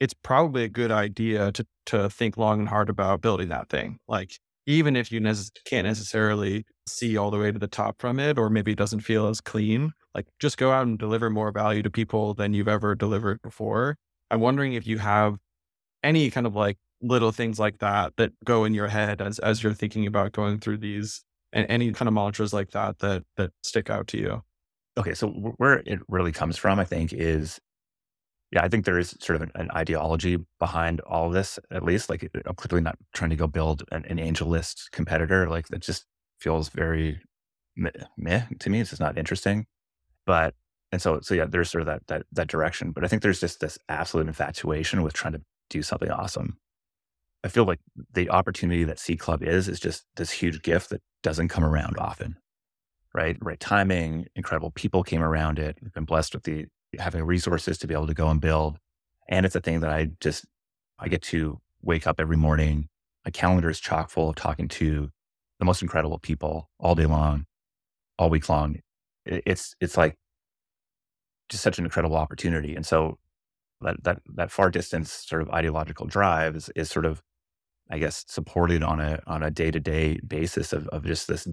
[0.00, 3.98] it's probably a good idea to to think long and hard about building that thing.
[4.08, 5.20] Like even if you
[5.64, 9.00] can't necessarily see all the way to the top from it, or maybe it doesn't
[9.00, 12.68] feel as clean, like just go out and deliver more value to people than you've
[12.68, 13.96] ever delivered before.
[14.30, 15.36] I'm wondering if you have
[16.02, 19.62] any kind of like little things like that that go in your head as as
[19.62, 23.50] you're thinking about going through these and any kind of mantras like that that that
[23.62, 24.42] stick out to you.
[24.96, 27.60] Okay, so where it really comes from, I think, is
[28.52, 32.10] yeah, I think there is sort of an, an, ideology behind all this, at least.
[32.10, 35.48] Like, uh, uh, I'm clearly not trying to go build an, an AngelList competitor.
[35.48, 36.04] Like, that just
[36.38, 37.18] feels very
[37.76, 38.80] meh, meh to me.
[38.80, 39.64] It's just not interesting.
[40.26, 40.54] But,
[40.92, 42.92] and so, so yeah, there's sort of that, that, that direction.
[42.92, 46.58] But I think there's just this absolute infatuation with trying to do something awesome.
[47.44, 47.80] I feel like
[48.12, 51.96] the opportunity that Seed Club is, is just this huge gift that doesn't come around
[51.98, 52.36] often,
[53.14, 53.36] right?
[53.40, 55.78] Right timing, incredible people came around it.
[55.82, 56.66] We've been blessed with the
[56.98, 58.78] having resources to be able to go and build.
[59.28, 60.44] And it's a thing that I just,
[60.98, 62.88] I get to wake up every morning.
[63.24, 65.10] My calendar is chock full of talking to
[65.58, 67.46] the most incredible people all day long,
[68.18, 68.76] all week long.
[69.24, 70.16] It's, it's like
[71.48, 72.76] just such an incredible opportunity.
[72.76, 73.18] And so
[73.80, 77.20] that, that, that far distance sort of ideological drive is, is sort of,
[77.90, 81.46] I guess, supported on a, on a day to day basis of, of just this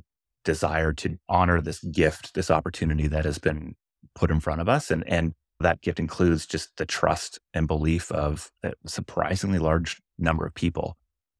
[0.45, 3.75] desire to honor this gift, this opportunity that has been
[4.15, 4.89] put in front of us.
[4.89, 10.45] And, and that gift includes just the trust and belief of a surprisingly large number
[10.45, 10.97] of people.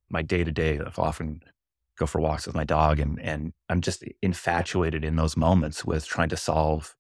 [0.10, 1.42] My day to day, I often
[1.98, 6.06] go for walks with my dog and, and I'm just infatuated in those moments with
[6.06, 6.96] trying to solve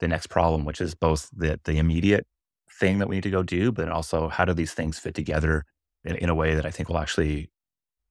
[0.00, 2.26] the next problem, which is both the, the immediate
[2.70, 5.64] thing that we need to go do, but also how do these things fit together
[6.04, 7.50] in, in a way that I think will actually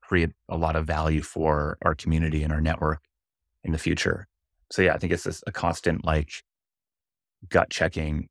[0.01, 3.01] create a lot of value for our community and our network
[3.63, 4.27] in the future.
[4.71, 6.31] So yeah, I think it's a constant like
[7.49, 8.27] gut checking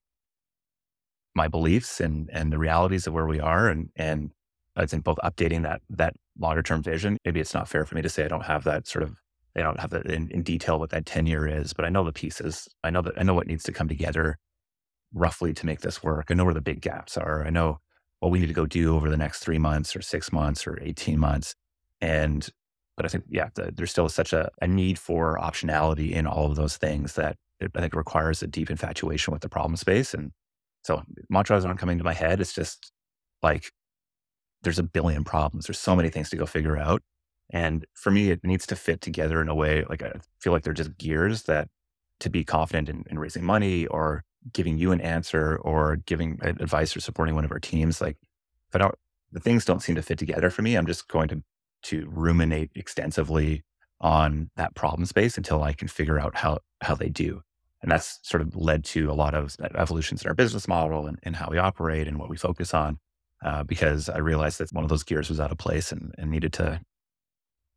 [1.35, 4.31] my beliefs and and the realities of where we are and and
[4.77, 7.19] I think both updating that that longer term vision.
[7.25, 9.19] Maybe it's not fair for me to say I don't have that sort of
[9.57, 12.05] I don't have that in, in detail what that 10 year is, but I know
[12.05, 12.69] the pieces.
[12.85, 14.39] I know that I know what needs to come together
[15.13, 16.27] roughly to make this work.
[16.31, 17.45] I know where the big gaps are.
[17.45, 17.81] I know
[18.21, 20.79] what we need to go do over the next three months or six months or
[20.81, 21.55] 18 months.
[22.01, 22.49] And
[22.97, 26.47] but I think, yeah, the, there's still such a, a need for optionality in all
[26.47, 30.13] of those things that it, I think requires a deep infatuation with the problem space.
[30.13, 30.33] And
[30.83, 32.41] so mantras aren't coming to my head.
[32.41, 32.93] It's just
[33.43, 33.73] like
[34.63, 35.67] there's a billion problems.
[35.67, 37.03] There's so many things to go figure out.
[37.49, 40.63] And for me, it needs to fit together in a way like I feel like
[40.63, 41.69] they're just gears that
[42.21, 46.97] to be confident in, in raising money or giving you an answer or giving advice
[46.97, 48.01] or supporting one of our teams.
[48.01, 48.17] Like
[48.69, 48.95] if I don't,
[49.33, 50.77] the things don't seem to fit together for me.
[50.77, 51.43] I'm just going to
[51.83, 53.63] to ruminate extensively
[54.03, 57.43] on that problem space until I can figure out how how they do.
[57.83, 61.19] And that's sort of led to a lot of evolutions in our business model and,
[61.23, 62.99] and how we operate and what we focus on.
[63.43, 66.31] Uh, because I realized that one of those gears was out of place and, and
[66.31, 66.83] needed to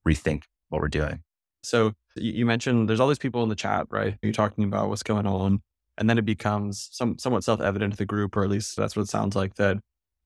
[0.05, 1.21] rethink what we're doing.
[1.63, 4.17] So you mentioned there's all these people in the chat, right?
[4.21, 5.61] You're talking about what's going on.
[5.97, 8.95] And then it becomes some, somewhat self evident to the group, or at least that's
[8.95, 9.77] what it sounds like that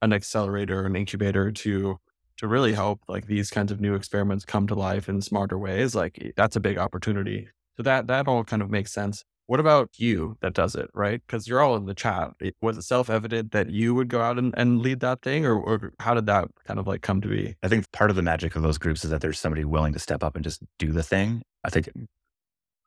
[0.02, 1.98] an accelerator, an incubator to
[2.38, 5.96] to really help like these kinds of new experiments come to life in smarter ways,
[5.96, 7.50] like that's a big opportunity.
[7.78, 9.24] So that that all kind of makes sense.
[9.48, 11.22] What about you that does it, right?
[11.26, 12.32] Because you're all in the chat.
[12.62, 15.56] Was it self evident that you would go out and, and lead that thing, or,
[15.56, 17.56] or how did that kind of like come to be?
[17.64, 20.00] I think part of the magic of those groups is that there's somebody willing to
[20.00, 21.42] step up and just do the thing.
[21.64, 21.90] I think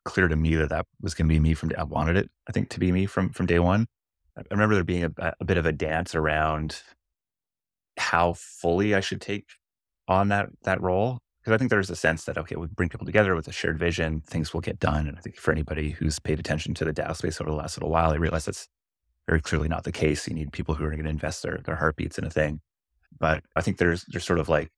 [0.05, 2.29] clear to me that that was going to be me from day I wanted it.
[2.47, 3.87] I think to be me from from day one,
[4.37, 6.81] I remember there being a, a bit of a dance around
[7.97, 9.45] how fully I should take
[10.07, 13.05] on that that role because I think there's a sense that okay, we bring people
[13.05, 15.07] together with a shared vision, things will get done.
[15.07, 17.77] And I think for anybody who's paid attention to the DAO space over the last
[17.77, 18.67] little while, they realize that's
[19.27, 20.27] very clearly not the case.
[20.27, 22.61] You need people who are going to invest their their heartbeats in a thing.
[23.19, 24.69] But I think there's there's sort of like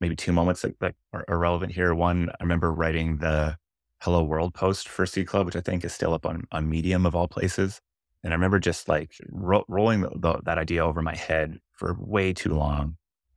[0.00, 1.94] maybe two moments that, that are, are relevant here.
[1.94, 3.56] One, I remember writing the
[4.02, 7.06] Hello World post for Seed Club, which I think is still up on on Medium
[7.06, 7.80] of all places.
[8.22, 11.96] And I remember just like ro- rolling the, the, that idea over my head for
[11.98, 12.96] way too long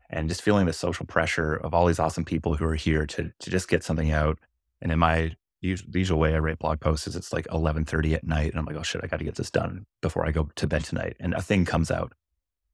[0.10, 3.32] and just feeling the social pressure of all these awesome people who are here to,
[3.40, 4.40] to just get something out.
[4.82, 8.24] And in my usual, usual way I write blog posts is it's like 1130 at
[8.24, 8.52] night.
[8.52, 10.68] And I'm like, oh shit, I got to get this done before I go to
[10.68, 11.16] bed tonight.
[11.20, 12.14] And a thing comes out.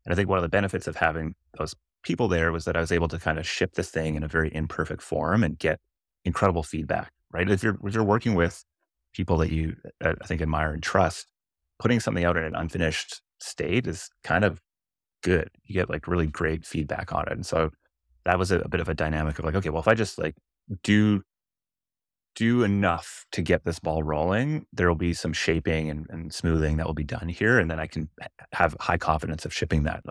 [0.06, 2.82] And I think one of the benefits of having those people there was that I
[2.82, 5.80] was able to kind of ship this thing in a very imperfect form and get
[6.26, 7.50] incredible feedback, right?
[7.50, 8.64] If you're, if you're working with
[9.14, 11.28] people that you, uh, I think, admire and trust,
[11.80, 14.62] putting something out in an unfinished state is kind of
[15.24, 15.50] good.
[15.66, 17.34] You get like really great feedback on it.
[17.34, 17.72] And so
[18.26, 20.18] that was a, a bit of a dynamic of like, okay, well, if I just
[20.18, 20.36] like
[20.84, 21.24] do
[22.36, 26.78] do enough to get this ball rolling, there will be some shaping and, and, smoothing
[26.78, 27.60] that will be done here.
[27.60, 28.08] And then I can
[28.54, 30.04] have high confidence of shipping that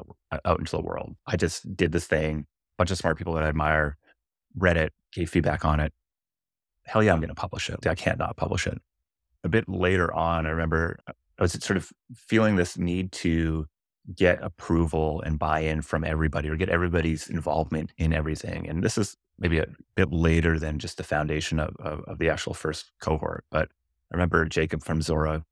[0.44, 1.14] out into the world.
[1.26, 2.44] I just did this thing, a
[2.76, 3.96] bunch of smart people that I admire,
[4.57, 5.92] read it, gave feedback on it.
[6.88, 7.87] Hell yeah, I'm going to publish it.
[7.87, 8.81] I can't not publish it.
[9.44, 13.66] A bit later on, I remember I was sort of feeling this need to
[14.14, 18.66] get approval and buy-in from everybody or get everybody's involvement in everything.
[18.66, 22.31] And this is maybe a bit later than just the foundation of, of, of the
[22.31, 23.44] actual first cohort.
[23.51, 23.68] But
[24.11, 25.44] I remember Jacob from Zora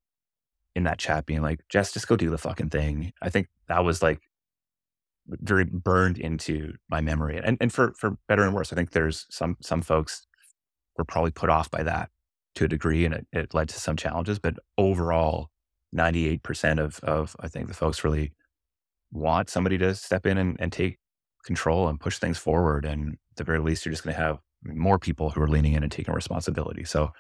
[0.75, 3.13] in that chat being like, Jess, just go do the fucking thing.
[3.21, 4.23] I think that was like
[5.29, 7.39] very burned into my memory.
[7.43, 10.27] And and for for better and worse, I think there's some some folks
[10.99, 12.11] were probably put off by that
[12.57, 14.39] to a degree and it, it led to some challenges.
[14.39, 15.51] But overall,
[15.95, 18.33] 98% of, of I think the folks really
[19.13, 20.99] want somebody to step in and, and take
[21.45, 22.85] control and push things forward.
[22.85, 25.75] And at the very least, you're just going to have more people who are leaning
[25.75, 26.85] in and taking responsibility.
[26.85, 27.13] So,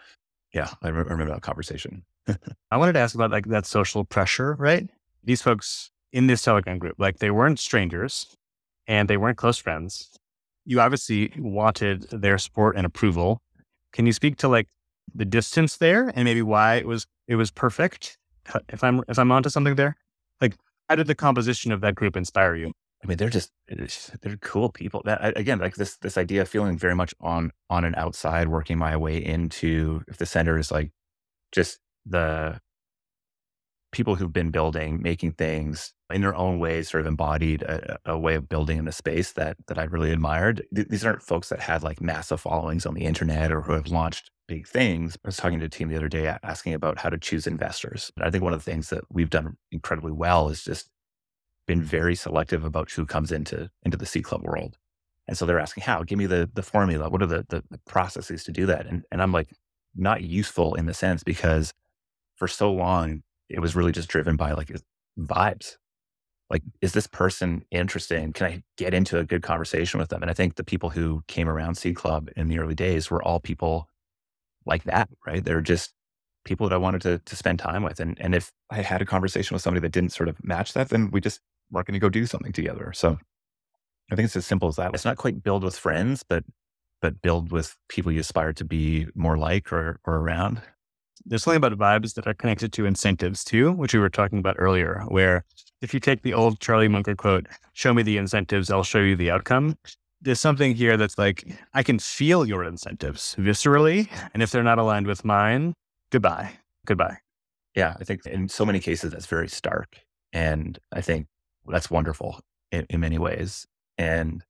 [0.52, 2.04] yeah, I, I remember that conversation.
[2.70, 4.88] I wanted to ask about like that social pressure, right?
[5.22, 8.36] These folks in this Telegram group, like they weren't strangers
[8.86, 10.10] and they weren't close friends.
[10.64, 13.40] You obviously wanted their support and approval.
[13.96, 14.68] Can you speak to like
[15.14, 18.18] the distance there and maybe why it was it was perfect?
[18.68, 19.96] If I'm if I'm onto something there,
[20.40, 20.54] like
[20.88, 22.72] how did the composition of that group inspire you?
[23.02, 25.00] I mean, they're just they're cool people.
[25.06, 28.76] That again, like this this idea of feeling very much on on an outside, working
[28.76, 30.90] my way into if the center is like
[31.50, 32.61] just the
[33.92, 38.18] people who've been building, making things in their own ways, sort of embodied a, a
[38.18, 40.64] way of building in the space that that I really admired.
[40.75, 43.88] Th- these aren't folks that had like massive followings on the internet or who have
[43.88, 45.16] launched big things.
[45.25, 48.12] I was talking to a team the other day asking about how to choose investors.
[48.16, 50.90] And I think one of the things that we've done incredibly well is just
[51.66, 54.77] been very selective about who comes into into the Seed Club world.
[55.29, 57.09] And so they're asking how, give me the the formula.
[57.09, 58.87] What are the, the, the processes to do that?
[58.87, 59.49] And and I'm like,
[59.96, 61.72] not useful in the sense because
[62.37, 64.70] for so long it was really just driven by like
[65.18, 65.76] vibes.
[66.48, 68.32] Like, is this person interesting?
[68.32, 70.22] Can I get into a good conversation with them?
[70.22, 73.22] And I think the people who came around Seed Club in the early days were
[73.22, 73.88] all people
[74.64, 75.44] like that, right?
[75.44, 75.92] They're just
[76.44, 77.98] people that I wanted to, to spend time with.
[77.98, 80.88] And, and if I had a conversation with somebody that didn't sort of match that,
[80.88, 82.92] then we just weren't going to go do something together.
[82.94, 83.18] So
[84.11, 84.94] I think it's as simple as that.
[84.94, 86.44] It's not quite build with friends, but
[87.02, 90.62] but build with people you aspire to be more like or, or around.
[91.24, 94.57] There's something about vibes that are connected to incentives too, which we were talking about
[94.59, 95.44] earlier, where
[95.83, 99.16] if you take the old Charlie Munger quote, show me the incentives, I'll show you
[99.16, 99.76] the outcome
[100.20, 104.79] there's something here that's like I can feel your incentives viscerally, and if they're not
[104.79, 105.74] aligned with mine,
[106.11, 106.52] goodbye,
[106.87, 107.18] goodbye.
[107.74, 110.00] Yeah, I think in so many cases that's very stark,
[110.33, 111.26] and I think
[111.66, 112.40] that's wonderful
[112.72, 113.66] in, in many ways,
[113.98, 114.42] and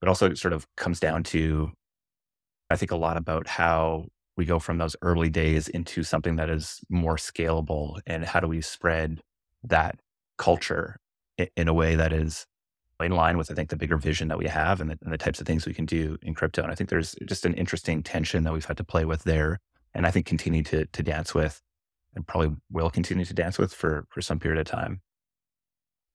[0.00, 1.72] but also it sort of comes down to
[2.70, 4.06] I think a lot about how
[4.40, 8.48] we go from those early days into something that is more scalable, and how do
[8.48, 9.20] we spread
[9.62, 10.00] that
[10.38, 10.96] culture
[11.56, 12.46] in, a way that is
[13.02, 15.18] in line with, I think, the bigger vision that we have and the, and the,
[15.18, 16.62] types of things we can do in crypto.
[16.62, 19.60] And I think there's just an interesting tension that we've had to play with there.
[19.92, 21.60] And I think continue to, to dance with
[22.14, 25.02] and probably will continue to dance with for, for some period of time.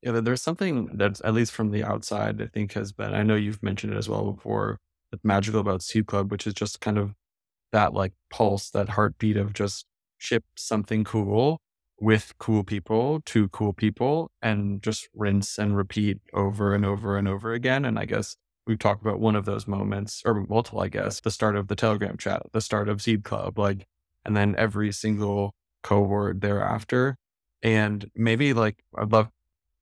[0.01, 3.35] Yeah, there's something that's, at least from the outside, I think has been, I know
[3.35, 4.79] you've mentioned it as well before,
[5.11, 7.13] that's magical about Seed Club, which is just kind of
[7.75, 9.85] that like pulse, that heartbeat of just
[10.17, 11.59] ship something cool
[11.99, 17.27] with cool people to cool people and just rinse and repeat over and over and
[17.27, 17.83] over again.
[17.83, 21.31] And I guess we've talked about one of those moments, or multiple, I guess, the
[21.31, 23.85] start of the Telegram chat, the start of Seed Club, like,
[24.23, 25.53] and then every single
[25.83, 27.17] cohort thereafter.
[27.61, 29.29] And maybe like I'd love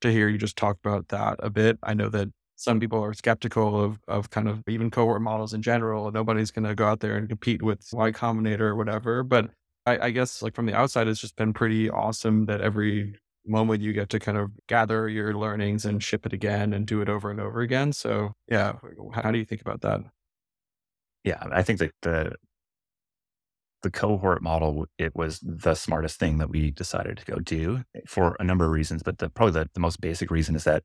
[0.01, 1.77] to hear you just talk about that a bit.
[1.83, 5.61] I know that some people are skeptical of of kind of even cohort models in
[5.61, 6.11] general.
[6.11, 9.23] Nobody's going to go out there and compete with Y Combinator or whatever.
[9.23, 9.49] But
[9.85, 13.81] I, I, guess like from the outside, it's just been pretty awesome that every moment
[13.81, 17.09] you get to kind of gather your learnings and ship it again and do it
[17.09, 17.91] over and over again.
[17.91, 18.73] So yeah,
[19.13, 20.01] how do you think about that?
[21.23, 22.33] Yeah, I think that the
[23.83, 27.99] the cohort model it was the smartest thing that we decided to go do eh,
[28.07, 30.83] for a number of reasons but the probably the, the most basic reason is that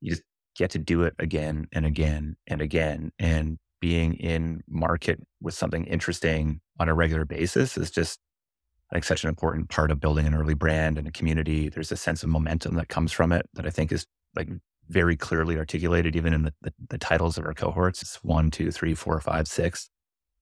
[0.00, 0.22] you just
[0.56, 5.84] get to do it again and again and again and being in market with something
[5.86, 8.20] interesting on a regular basis is just
[8.92, 11.68] like such an important part of building an early brand and a community.
[11.68, 14.48] There's a sense of momentum that comes from it that I think is like
[14.88, 18.02] very clearly articulated even in the, the, the titles of our cohorts.
[18.02, 19.88] It's one, two, three, four, five, six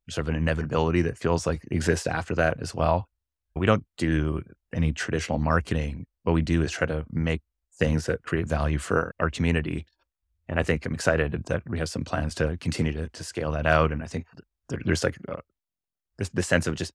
[0.08, 3.08] sort of an inevitability that feels like exists after that as well.
[3.54, 4.42] We don't do
[4.72, 6.06] any traditional marketing.
[6.24, 7.42] What we do is try to make
[7.74, 9.86] things that create value for our community.
[10.50, 13.52] And I think I'm excited that we have some plans to continue to, to scale
[13.52, 13.92] that out.
[13.92, 14.26] And I think
[14.68, 15.36] there, there's like uh,
[16.18, 16.92] this sense of just,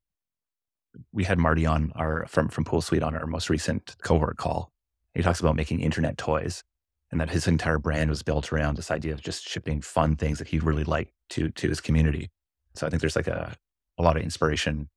[1.13, 4.73] we had Marty on our, from, from Poolsuite on our most recent cohort call.
[5.13, 6.65] He talks about making internet toys
[7.11, 10.37] and that his entire brand was built around this idea of just shipping fun things
[10.39, 12.29] that he really liked to, to his community.
[12.73, 13.55] So I think there's like a,
[13.97, 14.89] a lot of inspiration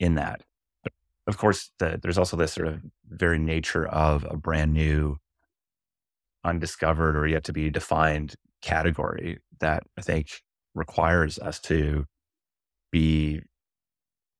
[0.00, 0.42] in that.
[0.82, 0.94] But
[1.26, 5.18] of course, the, there's also this sort of very nature of a brand new,
[6.46, 10.40] undiscovered or yet to be defined category that I think
[10.74, 12.04] requires us to
[12.92, 13.42] be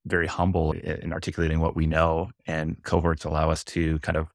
[0.07, 4.29] very humble in articulating what we know and cohorts allow us to kind of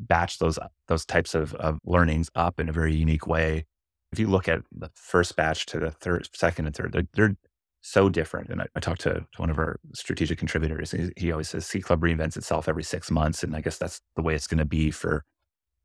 [0.00, 0.58] batch those
[0.88, 3.64] those types of, of learnings up in a very unique way
[4.12, 7.36] if you look at the first batch to the third second and third they're, they're
[7.82, 8.48] so different.
[8.48, 10.92] And I, I talked to, to, one of our strategic contributors.
[10.92, 13.42] He, he, always says Seed Club reinvents itself every six months.
[13.42, 15.24] And I guess that's the way it's going to be for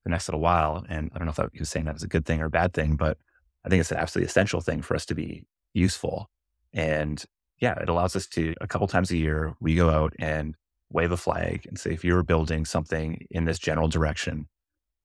[0.07, 0.85] the next little while.
[0.89, 2.45] And I don't know if that, he was saying that was a good thing or
[2.45, 3.17] a bad thing, but
[3.65, 5.43] I think it's an absolutely essential thing for us to be
[5.73, 6.29] useful.
[6.73, 7.23] And
[7.59, 10.55] yeah, it allows us to, a couple times a year, we go out and
[10.89, 14.47] wave a flag and say, if you're building something in this general direction,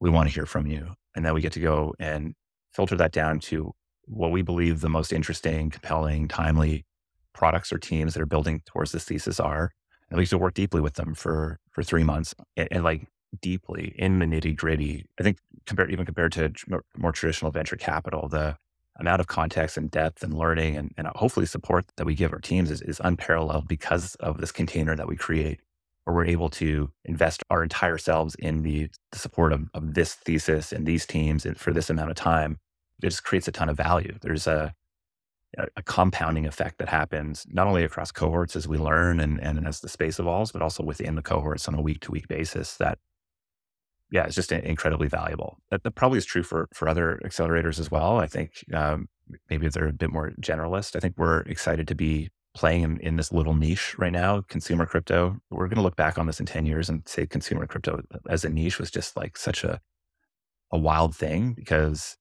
[0.00, 0.94] we want to hear from you.
[1.16, 2.34] And then we get to go and
[2.72, 3.72] filter that down to
[4.04, 6.84] what we believe the most interesting, compelling, timely
[7.32, 9.72] products or teams that are building towards this thesis are.
[10.10, 13.08] And we get to work deeply with them for for three months and, and like
[13.40, 15.06] deeply in the nitty gritty.
[15.18, 16.52] I think compared even compared to
[16.96, 18.56] more, traditional venture capital, the
[18.96, 22.32] amount of context and depth and learning and, and uh, hopefully support that we give
[22.32, 25.60] our teams is, is unparalleled because of this container that we create
[26.04, 30.14] where we're able to invest our entire selves in the, the support of, of this
[30.14, 32.58] thesis and these teams and for this amount of time
[33.02, 34.14] it just creates a ton of value.
[34.20, 34.74] There's a,
[35.76, 39.80] a compounding effect that happens not only across cohorts as we learn and, and as
[39.80, 42.98] the space evolves, but also within the cohorts on a week to week basis that,
[44.12, 45.58] yeah, it's just incredibly valuable.
[45.70, 48.18] That, that, probably is true for, for other accelerators as well.
[48.18, 49.08] I think um,
[49.48, 50.94] maybe they're a bit more generalist.
[50.94, 54.84] I think we're excited to be playing in, in this little niche right now, consumer
[54.84, 55.38] crypto.
[55.50, 58.44] We're going to look back on this in 10 years and say consumer crypto as
[58.44, 59.80] a niche was just like such a,
[60.70, 62.18] a wild thing because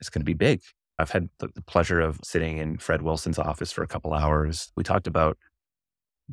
[0.00, 0.60] it's going to be big.
[1.00, 4.70] I've had the, the pleasure of sitting in Fred Wilson's office for a couple hours.
[4.76, 5.36] We talked about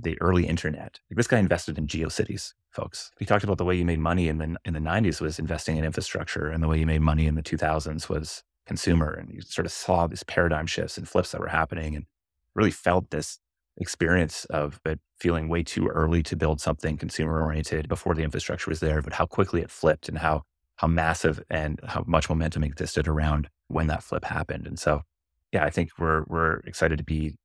[0.02, 1.00] the early internet.
[1.10, 3.12] Like this guy invested in GeoCities, folks.
[3.20, 5.78] He talked about the way you made money in the in the 90s was investing
[5.78, 9.12] in infrastructure, and the way you made money in the 2000s was consumer.
[9.12, 12.06] And you sort of saw these paradigm shifts and flips that were happening, and
[12.56, 13.40] really felt this
[13.78, 18.70] experience of it feeling way too early to build something consumer oriented before the infrastructure
[18.70, 20.44] was there, but how quickly it flipped and how
[20.78, 24.66] how massive and how much momentum existed around when that flip happened.
[24.66, 25.02] And so,
[25.52, 27.36] yeah, I think we're we're excited to be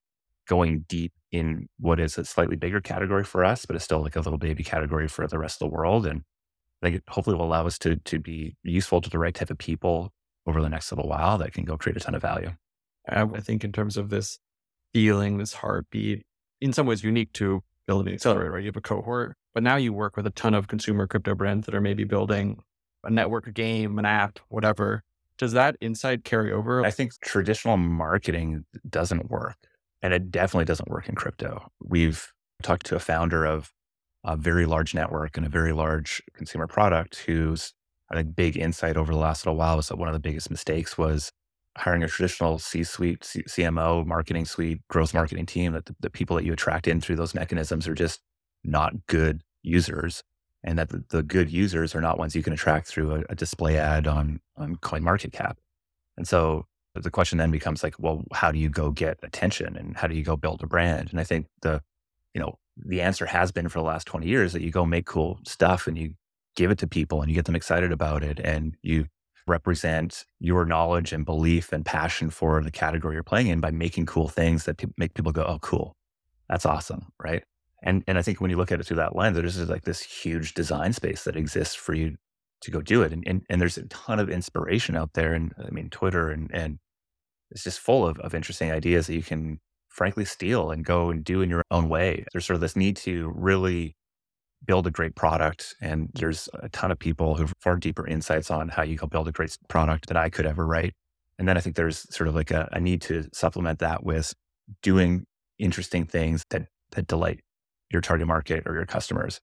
[0.47, 4.17] going deep in what is a slightly bigger category for us, but it's still like
[4.17, 6.07] a little baby category for the rest of the world.
[6.07, 6.23] And
[6.83, 9.51] I think it hopefully will allow us to to be useful to the right type
[9.51, 10.13] of people
[10.47, 12.53] over the next little while that can go create a ton of value.
[13.09, 14.39] I think in terms of this
[14.93, 16.25] feeling, this heartbeat,
[16.61, 18.63] in some ways unique to building an accelerator, right?
[18.63, 21.67] You have a cohort, but now you work with a ton of consumer crypto brands
[21.67, 22.63] that are maybe building
[23.03, 25.03] a network, a game, an app, whatever.
[25.37, 26.85] Does that insight carry over?
[26.85, 29.57] I think traditional marketing doesn't work.
[30.05, 31.73] And it definitely doesn't work in crypto.
[31.83, 32.31] We've
[32.63, 33.73] talked to a founder of
[34.23, 37.73] a very large network and a very large consumer product whose
[38.11, 40.51] I think big insight over the last little while was that one of the biggest
[40.51, 41.33] mistakes was
[41.79, 45.73] hiring a traditional C-suite, CMO, marketing suite, growth marketing team.
[45.73, 48.21] That the, the people that you attract in through those mechanisms are just
[48.63, 50.23] not good users
[50.63, 53.35] and that the, the, good users are not ones you can attract through a, a
[53.35, 55.57] display ad on on CoinMarketCap.
[56.19, 56.67] And so
[57.03, 60.15] the question then becomes like, well, how do you go get attention and how do
[60.15, 61.11] you go build a brand?
[61.11, 61.83] And I think the,
[62.35, 65.07] you know, the answer has been for the last 20 years that you go make
[65.07, 66.15] cool stuff and you
[66.57, 69.07] give it to people and you get them excited about it and you
[69.47, 74.07] represent your knowledge and belief and passion for the category you're playing in by making
[74.07, 75.97] cool things that pe- make people go, oh, cool.
[76.49, 77.09] That's awesome.
[77.23, 77.43] Right.
[77.83, 79.85] And, and I think when you look at it through that lens, there's just like
[79.85, 82.17] this huge design space that exists for you
[82.65, 83.13] to go do it.
[83.13, 85.35] And, and, and there's a ton of inspiration out there.
[85.35, 86.79] And I mean, Twitter and, and
[87.51, 91.23] it's just full of, of interesting ideas that you can frankly steal and go and
[91.25, 92.25] do in your own way.
[92.33, 93.95] There's sort of this need to really
[94.67, 95.75] build a great product.
[95.81, 99.09] And there's a ton of people who have far deeper insights on how you can
[99.09, 100.95] build a great product than I could ever write.
[101.39, 104.35] And then I think there's sort of like a, a need to supplement that with
[104.83, 105.25] doing
[105.59, 107.41] interesting things that, that delight
[107.91, 109.41] your target market or your customers.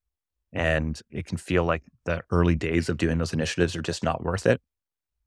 [0.54, 4.24] And it can feel like the early days of doing those initiatives are just not
[4.24, 4.62] worth it.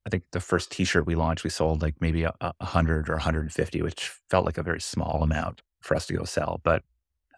[0.07, 3.14] I think the first t-shirt we launched, we sold like maybe a, a hundred or
[3.14, 6.61] 150, which felt like a very small amount for us to go sell.
[6.62, 6.83] But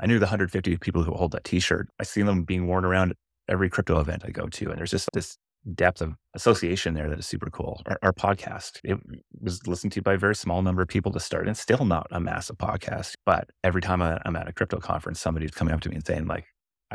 [0.00, 1.88] I knew the 150 people who hold that T-shirt.
[2.00, 3.14] I see them being worn around
[3.48, 5.38] every crypto event I go to, and there's just this
[5.74, 7.82] depth of association there that is super cool.
[7.86, 8.98] Our, our, podcast it
[9.40, 12.06] was listened to by a very small number of people to start, and still not
[12.10, 13.14] a massive podcast.
[13.24, 16.06] But every time I, I'm at a crypto conference, somebody's coming up to me and
[16.06, 16.46] saying like,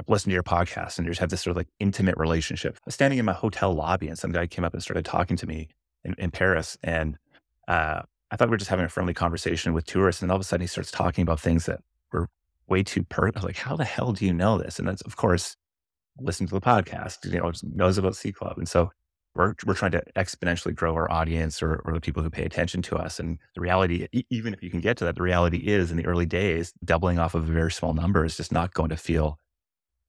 [0.02, 2.76] I've listened to your podcast and you just have this sort of like intimate relationship.
[2.78, 5.38] I was standing in my hotel lobby and some guy came up and started talking
[5.38, 5.70] to me
[6.04, 6.76] in, in Paris.
[6.82, 7.18] And
[7.68, 10.24] uh, I thought we were just having a friendly conversation with tourists.
[10.24, 11.82] And all of a sudden he starts talking about things that
[12.12, 12.30] were
[12.68, 14.80] way too per like, how the hell do you know this?
[14.80, 15.56] And that's of course,
[16.20, 18.58] listen to the podcast, you know, knows about Seed Club.
[18.58, 18.90] And so
[19.36, 22.82] we're, we're trying to exponentially grow our audience or, or the people who pay attention
[22.82, 23.20] to us.
[23.20, 26.08] And the reality, even if you can get to that, the reality is in the
[26.08, 29.38] early days, doubling off of a very small number is just not going to feel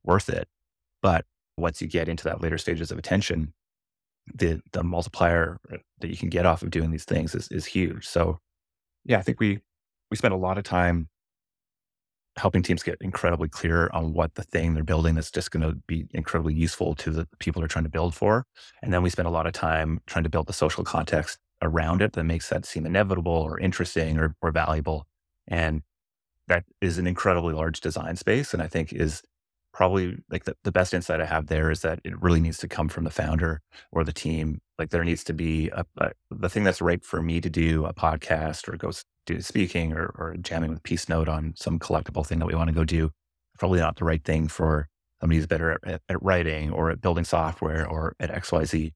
[0.05, 0.49] worth it.
[1.03, 1.25] But
[1.57, 3.53] once you get into that later stages of attention,
[4.35, 7.67] the the multiplier uh, that you can get off of doing these things is is
[7.67, 8.07] huge.
[8.07, 8.39] So
[9.05, 9.61] yeah, I think we
[10.11, 11.09] we spend a lot of time
[12.37, 15.75] helping teams get incredibly clear on what the thing they're building that's just going to
[15.87, 18.47] be incredibly useful to the people they're trying to build for.
[18.83, 22.01] And then we spend a lot of time trying to build the social context around
[22.01, 25.07] it that makes that seem inevitable or interesting or, or valuable.
[25.47, 25.83] And
[26.49, 28.55] that is an incredibly large design space.
[28.55, 29.23] And I think is
[29.73, 32.69] probably like the, the best insight I have there is that it really needs to
[32.69, 33.61] come from the founder
[33.91, 34.61] or the team.
[34.79, 37.85] Like there needs to be a, a, the thing that's right for me to do
[37.87, 38.93] a podcast or go
[39.27, 42.69] do speaking or, or jamming with Peace Note on some collectible thing that we want
[42.69, 43.11] to go do.
[43.59, 44.89] Probably not the right thing for
[45.21, 48.93] somebody who's better at, at writing or at building software or at XYZ.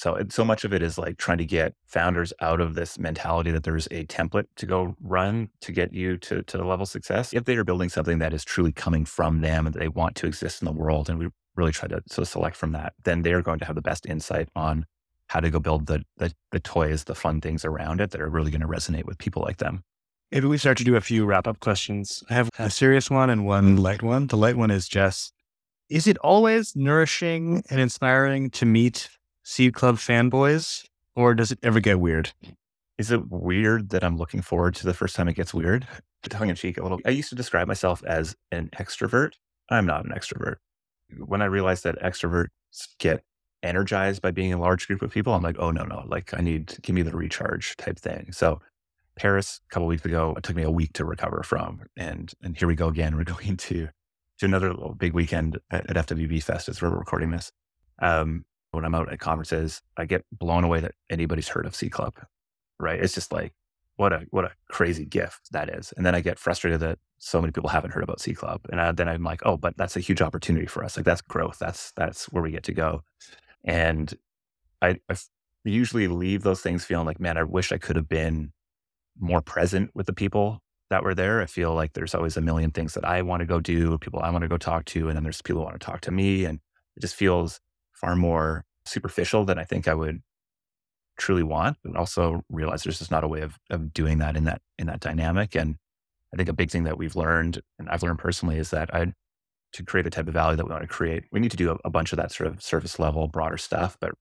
[0.00, 3.50] So so much of it is like trying to get founders out of this mentality
[3.50, 6.88] that there's a template to go run to get you to, to the level of
[6.88, 7.34] success.
[7.34, 10.26] If they are building something that is truly coming from them and they want to
[10.26, 13.58] exist in the world, and we really try to select from that, then they're going
[13.58, 14.86] to have the best insight on
[15.26, 18.30] how to go build the, the, the toys, the fun things around it that are
[18.30, 19.84] really going to resonate with people like them.
[20.32, 22.24] Maybe we start to do a few wrap up questions.
[22.30, 24.28] I have a serious one and one light one.
[24.28, 25.34] The light one is just
[25.90, 29.10] Is it always nourishing and inspiring to meet
[29.42, 30.84] Seed Club fanboys,
[31.16, 32.32] or does it ever get weird?
[32.98, 35.86] Is it weird that I'm looking forward to the first time it gets weird?
[36.28, 37.00] Tongue in cheek a little.
[37.06, 39.32] I used to describe myself as an extrovert.
[39.70, 40.56] I'm not an extrovert.
[41.18, 42.48] When I realized that extroverts
[42.98, 43.22] get
[43.62, 46.34] energized by being in a large group of people, I'm like, oh no, no, like
[46.34, 48.32] I need give me the recharge type thing.
[48.32, 48.60] So
[49.16, 51.82] Paris a couple weeks ago, it took me a week to recover from.
[51.96, 53.16] And and here we go again.
[53.16, 53.88] We're going to
[54.40, 57.52] to another big weekend at, at FWB Fest as we're recording this.
[58.00, 61.92] Um, when I'm out at conferences, I get blown away that anybody's heard of Seed
[61.92, 62.14] Club.
[62.78, 63.00] Right.
[63.00, 63.52] It's just like,
[63.96, 65.92] what a what a crazy gift that is.
[65.96, 68.62] And then I get frustrated that so many people haven't heard about Seed Club.
[68.70, 70.96] And I, then I'm like, oh, but that's a huge opportunity for us.
[70.96, 71.58] Like that's growth.
[71.58, 73.02] That's that's where we get to go.
[73.62, 74.14] And
[74.80, 75.16] I, I
[75.64, 78.52] usually leave those things feeling like, man, I wish I could have been
[79.18, 81.42] more present with the people that were there.
[81.42, 84.20] I feel like there's always a million things that I want to go do, people
[84.20, 86.10] I want to go talk to, and then there's people who want to talk to
[86.10, 86.46] me.
[86.46, 86.60] And
[86.96, 87.60] it just feels
[88.00, 90.22] far more superficial than I think I would
[91.18, 94.44] truly want, but also realize there's just not a way of, of doing that in
[94.44, 95.54] that in that dynamic.
[95.54, 95.76] And
[96.32, 99.12] I think a big thing that we've learned, and I've learned personally, is that I
[99.72, 101.70] to create the type of value that we want to create, we need to do
[101.70, 103.96] a, a bunch of that sort of surface level, broader stuff.
[104.00, 104.12] But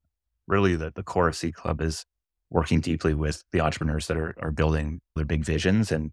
[0.47, 2.05] really the, the core of Seed Club is
[2.51, 5.91] working deeply with the entrepreneurs that are, are building their big visions.
[5.91, 6.11] And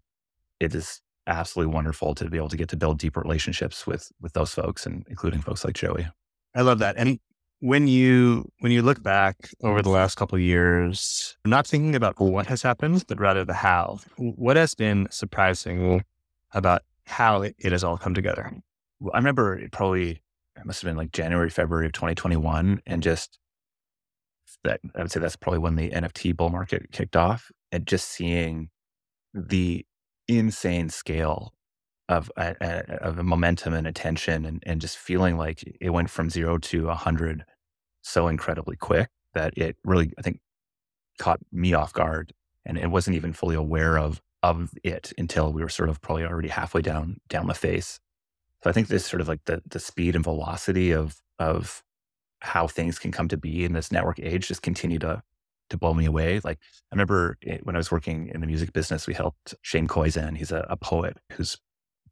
[0.59, 4.33] it is absolutely wonderful to be able to get to build deep relationships with with
[4.33, 6.07] those folks and including folks like Joey.
[6.55, 6.95] I love that.
[6.97, 7.19] And
[7.59, 12.47] when you when you look back over the last couple years, not thinking about what
[12.47, 16.03] has happened, but rather the how, what has been surprising
[16.53, 18.51] about how it, it has all come together?
[19.13, 20.21] I remember it probably
[20.55, 23.39] it must have been like January, February of 2021, and just
[24.63, 28.09] that I would say that's probably when the NFT bull market kicked off, and just
[28.09, 28.69] seeing
[29.33, 29.85] the
[30.27, 31.53] insane scale
[32.09, 36.29] of uh, uh, of momentum and attention, and and just feeling like it went from
[36.29, 37.45] zero to a hundred
[38.01, 40.39] so incredibly quick that it really, I think,
[41.19, 42.33] caught me off guard
[42.65, 46.23] and it wasn't even fully aware of of it until we were sort of probably
[46.23, 47.99] already halfway down down the face.
[48.63, 51.83] So I think this sort of like the the speed and velocity of of
[52.41, 55.23] how things can come to be in this network age just continue to
[55.69, 56.39] to blow me away.
[56.43, 56.59] Like
[56.91, 60.37] I remember when I was working in the music business, we helped Shane Koyczan.
[60.37, 61.57] He's a, a poet who's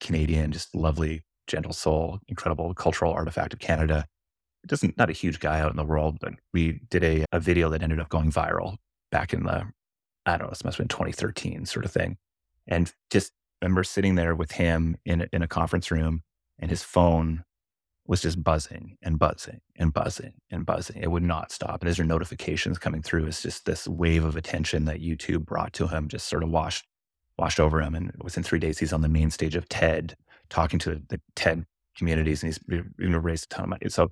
[0.06, 4.06] Canadian, just lovely, gentle soul, incredible cultural artifact of Canada.
[4.68, 7.70] Doesn't not a huge guy out in the world, but we did a, a video
[7.70, 8.78] that ended up going viral
[9.12, 9.66] back in the
[10.28, 12.18] I don't know, this must have been 2013 sort of thing.
[12.68, 13.32] And just
[13.62, 16.24] remember sitting there with him in in a conference room
[16.58, 17.44] and his phone
[18.08, 21.02] was just buzzing and buzzing and buzzing and buzzing.
[21.02, 21.82] It would not stop.
[21.82, 25.74] And as your notifications coming through, it's just this wave of attention that YouTube brought
[25.74, 26.86] to him, just sort of washed
[27.38, 27.96] washed over him.
[27.96, 30.16] And within three days, he's on the main stage of TED,
[30.50, 31.66] talking to the TED
[31.98, 32.60] communities, and he's
[32.98, 33.90] you know, raised a ton of money.
[33.90, 34.10] So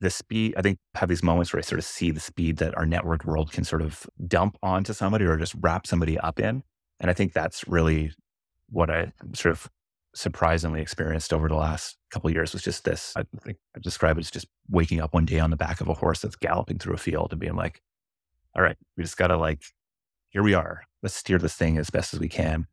[0.00, 2.76] the speed, I think, have these moments where I sort of see the speed that
[2.76, 6.62] our networked world can sort of dump onto somebody or just wrap somebody up in.
[6.98, 8.12] And I think that's really
[8.68, 9.68] what I sort of
[10.14, 13.12] surprisingly experienced over the last couple years was just this.
[13.16, 15.88] I think I describe it as just waking up one day on the back of
[15.88, 17.80] a horse that's galloping through a field and being like,
[18.54, 19.62] all right, we just got to like,
[20.30, 20.82] here we are.
[21.02, 22.66] Let's steer this thing as best as we can.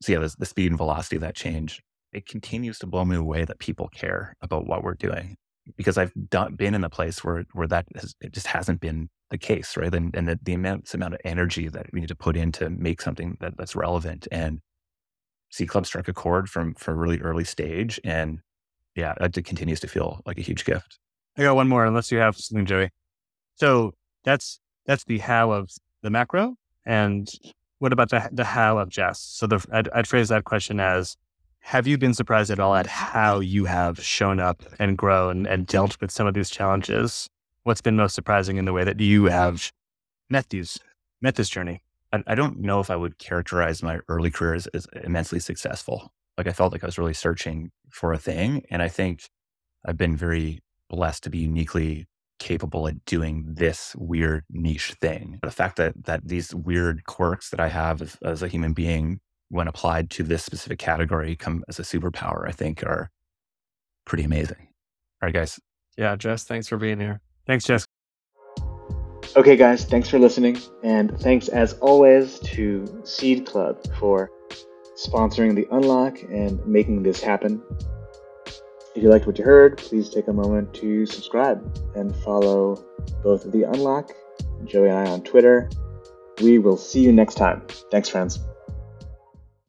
[0.00, 3.16] So, yeah, the, the speed and velocity of that change, it continues to blow me
[3.16, 5.36] away that people care about what we're doing
[5.76, 9.08] because I've done, been in a place where, where that has, it just hasn't been
[9.30, 9.94] the case, right?
[9.94, 12.68] And, and the, the immense amount of energy that we need to put in to
[12.68, 14.60] make something that, that's relevant and
[15.52, 18.40] Seed Club struck a chord from from a really early stage, and
[18.96, 20.98] yeah, it continues to feel like a huge gift.
[21.36, 22.90] I got one more, unless you have something, Joey.
[23.56, 23.92] So
[24.24, 25.70] that's that's the how of
[26.02, 26.56] the macro,
[26.86, 27.30] and
[27.82, 29.18] what about the the how of Jess?
[29.18, 31.16] So the I'd, I'd phrase that question as:
[31.58, 35.66] Have you been surprised at all at how you have shown up and grown and
[35.66, 37.28] dealt with some of these challenges?
[37.64, 39.72] What's been most surprising in the way that you have
[40.30, 40.78] met these
[41.20, 41.82] met this journey?
[42.12, 46.12] I, I don't know if I would characterize my early career as, as immensely successful.
[46.38, 48.64] Like I felt like I was really searching for a thing.
[48.70, 49.28] And I think
[49.84, 52.06] I've been very blessed to be uniquely
[52.42, 55.38] capable at doing this weird niche thing.
[55.42, 59.20] The fact that that these weird quirks that I have as, as, a human being,
[59.48, 63.10] when applied to this specific category, come as a superpower, I think are
[64.04, 64.68] pretty amazing.
[65.22, 65.60] All right, guys.
[65.96, 67.20] Yeah, Jess, thanks for being here.
[67.46, 67.86] Thanks, Jess.
[69.36, 70.58] Okay, guys, thanks for listening.
[70.82, 74.30] And thanks, as always, to Seed Club for
[74.96, 77.62] sponsoring the unlock and making this happen.
[78.94, 81.64] If you liked what you heard, please take a moment to subscribe
[81.94, 82.84] and follow
[83.22, 84.12] both the unlock,
[84.64, 85.70] Joey and I on Twitter.
[86.42, 87.62] We will see you next time.
[87.90, 88.38] Thanks, friends.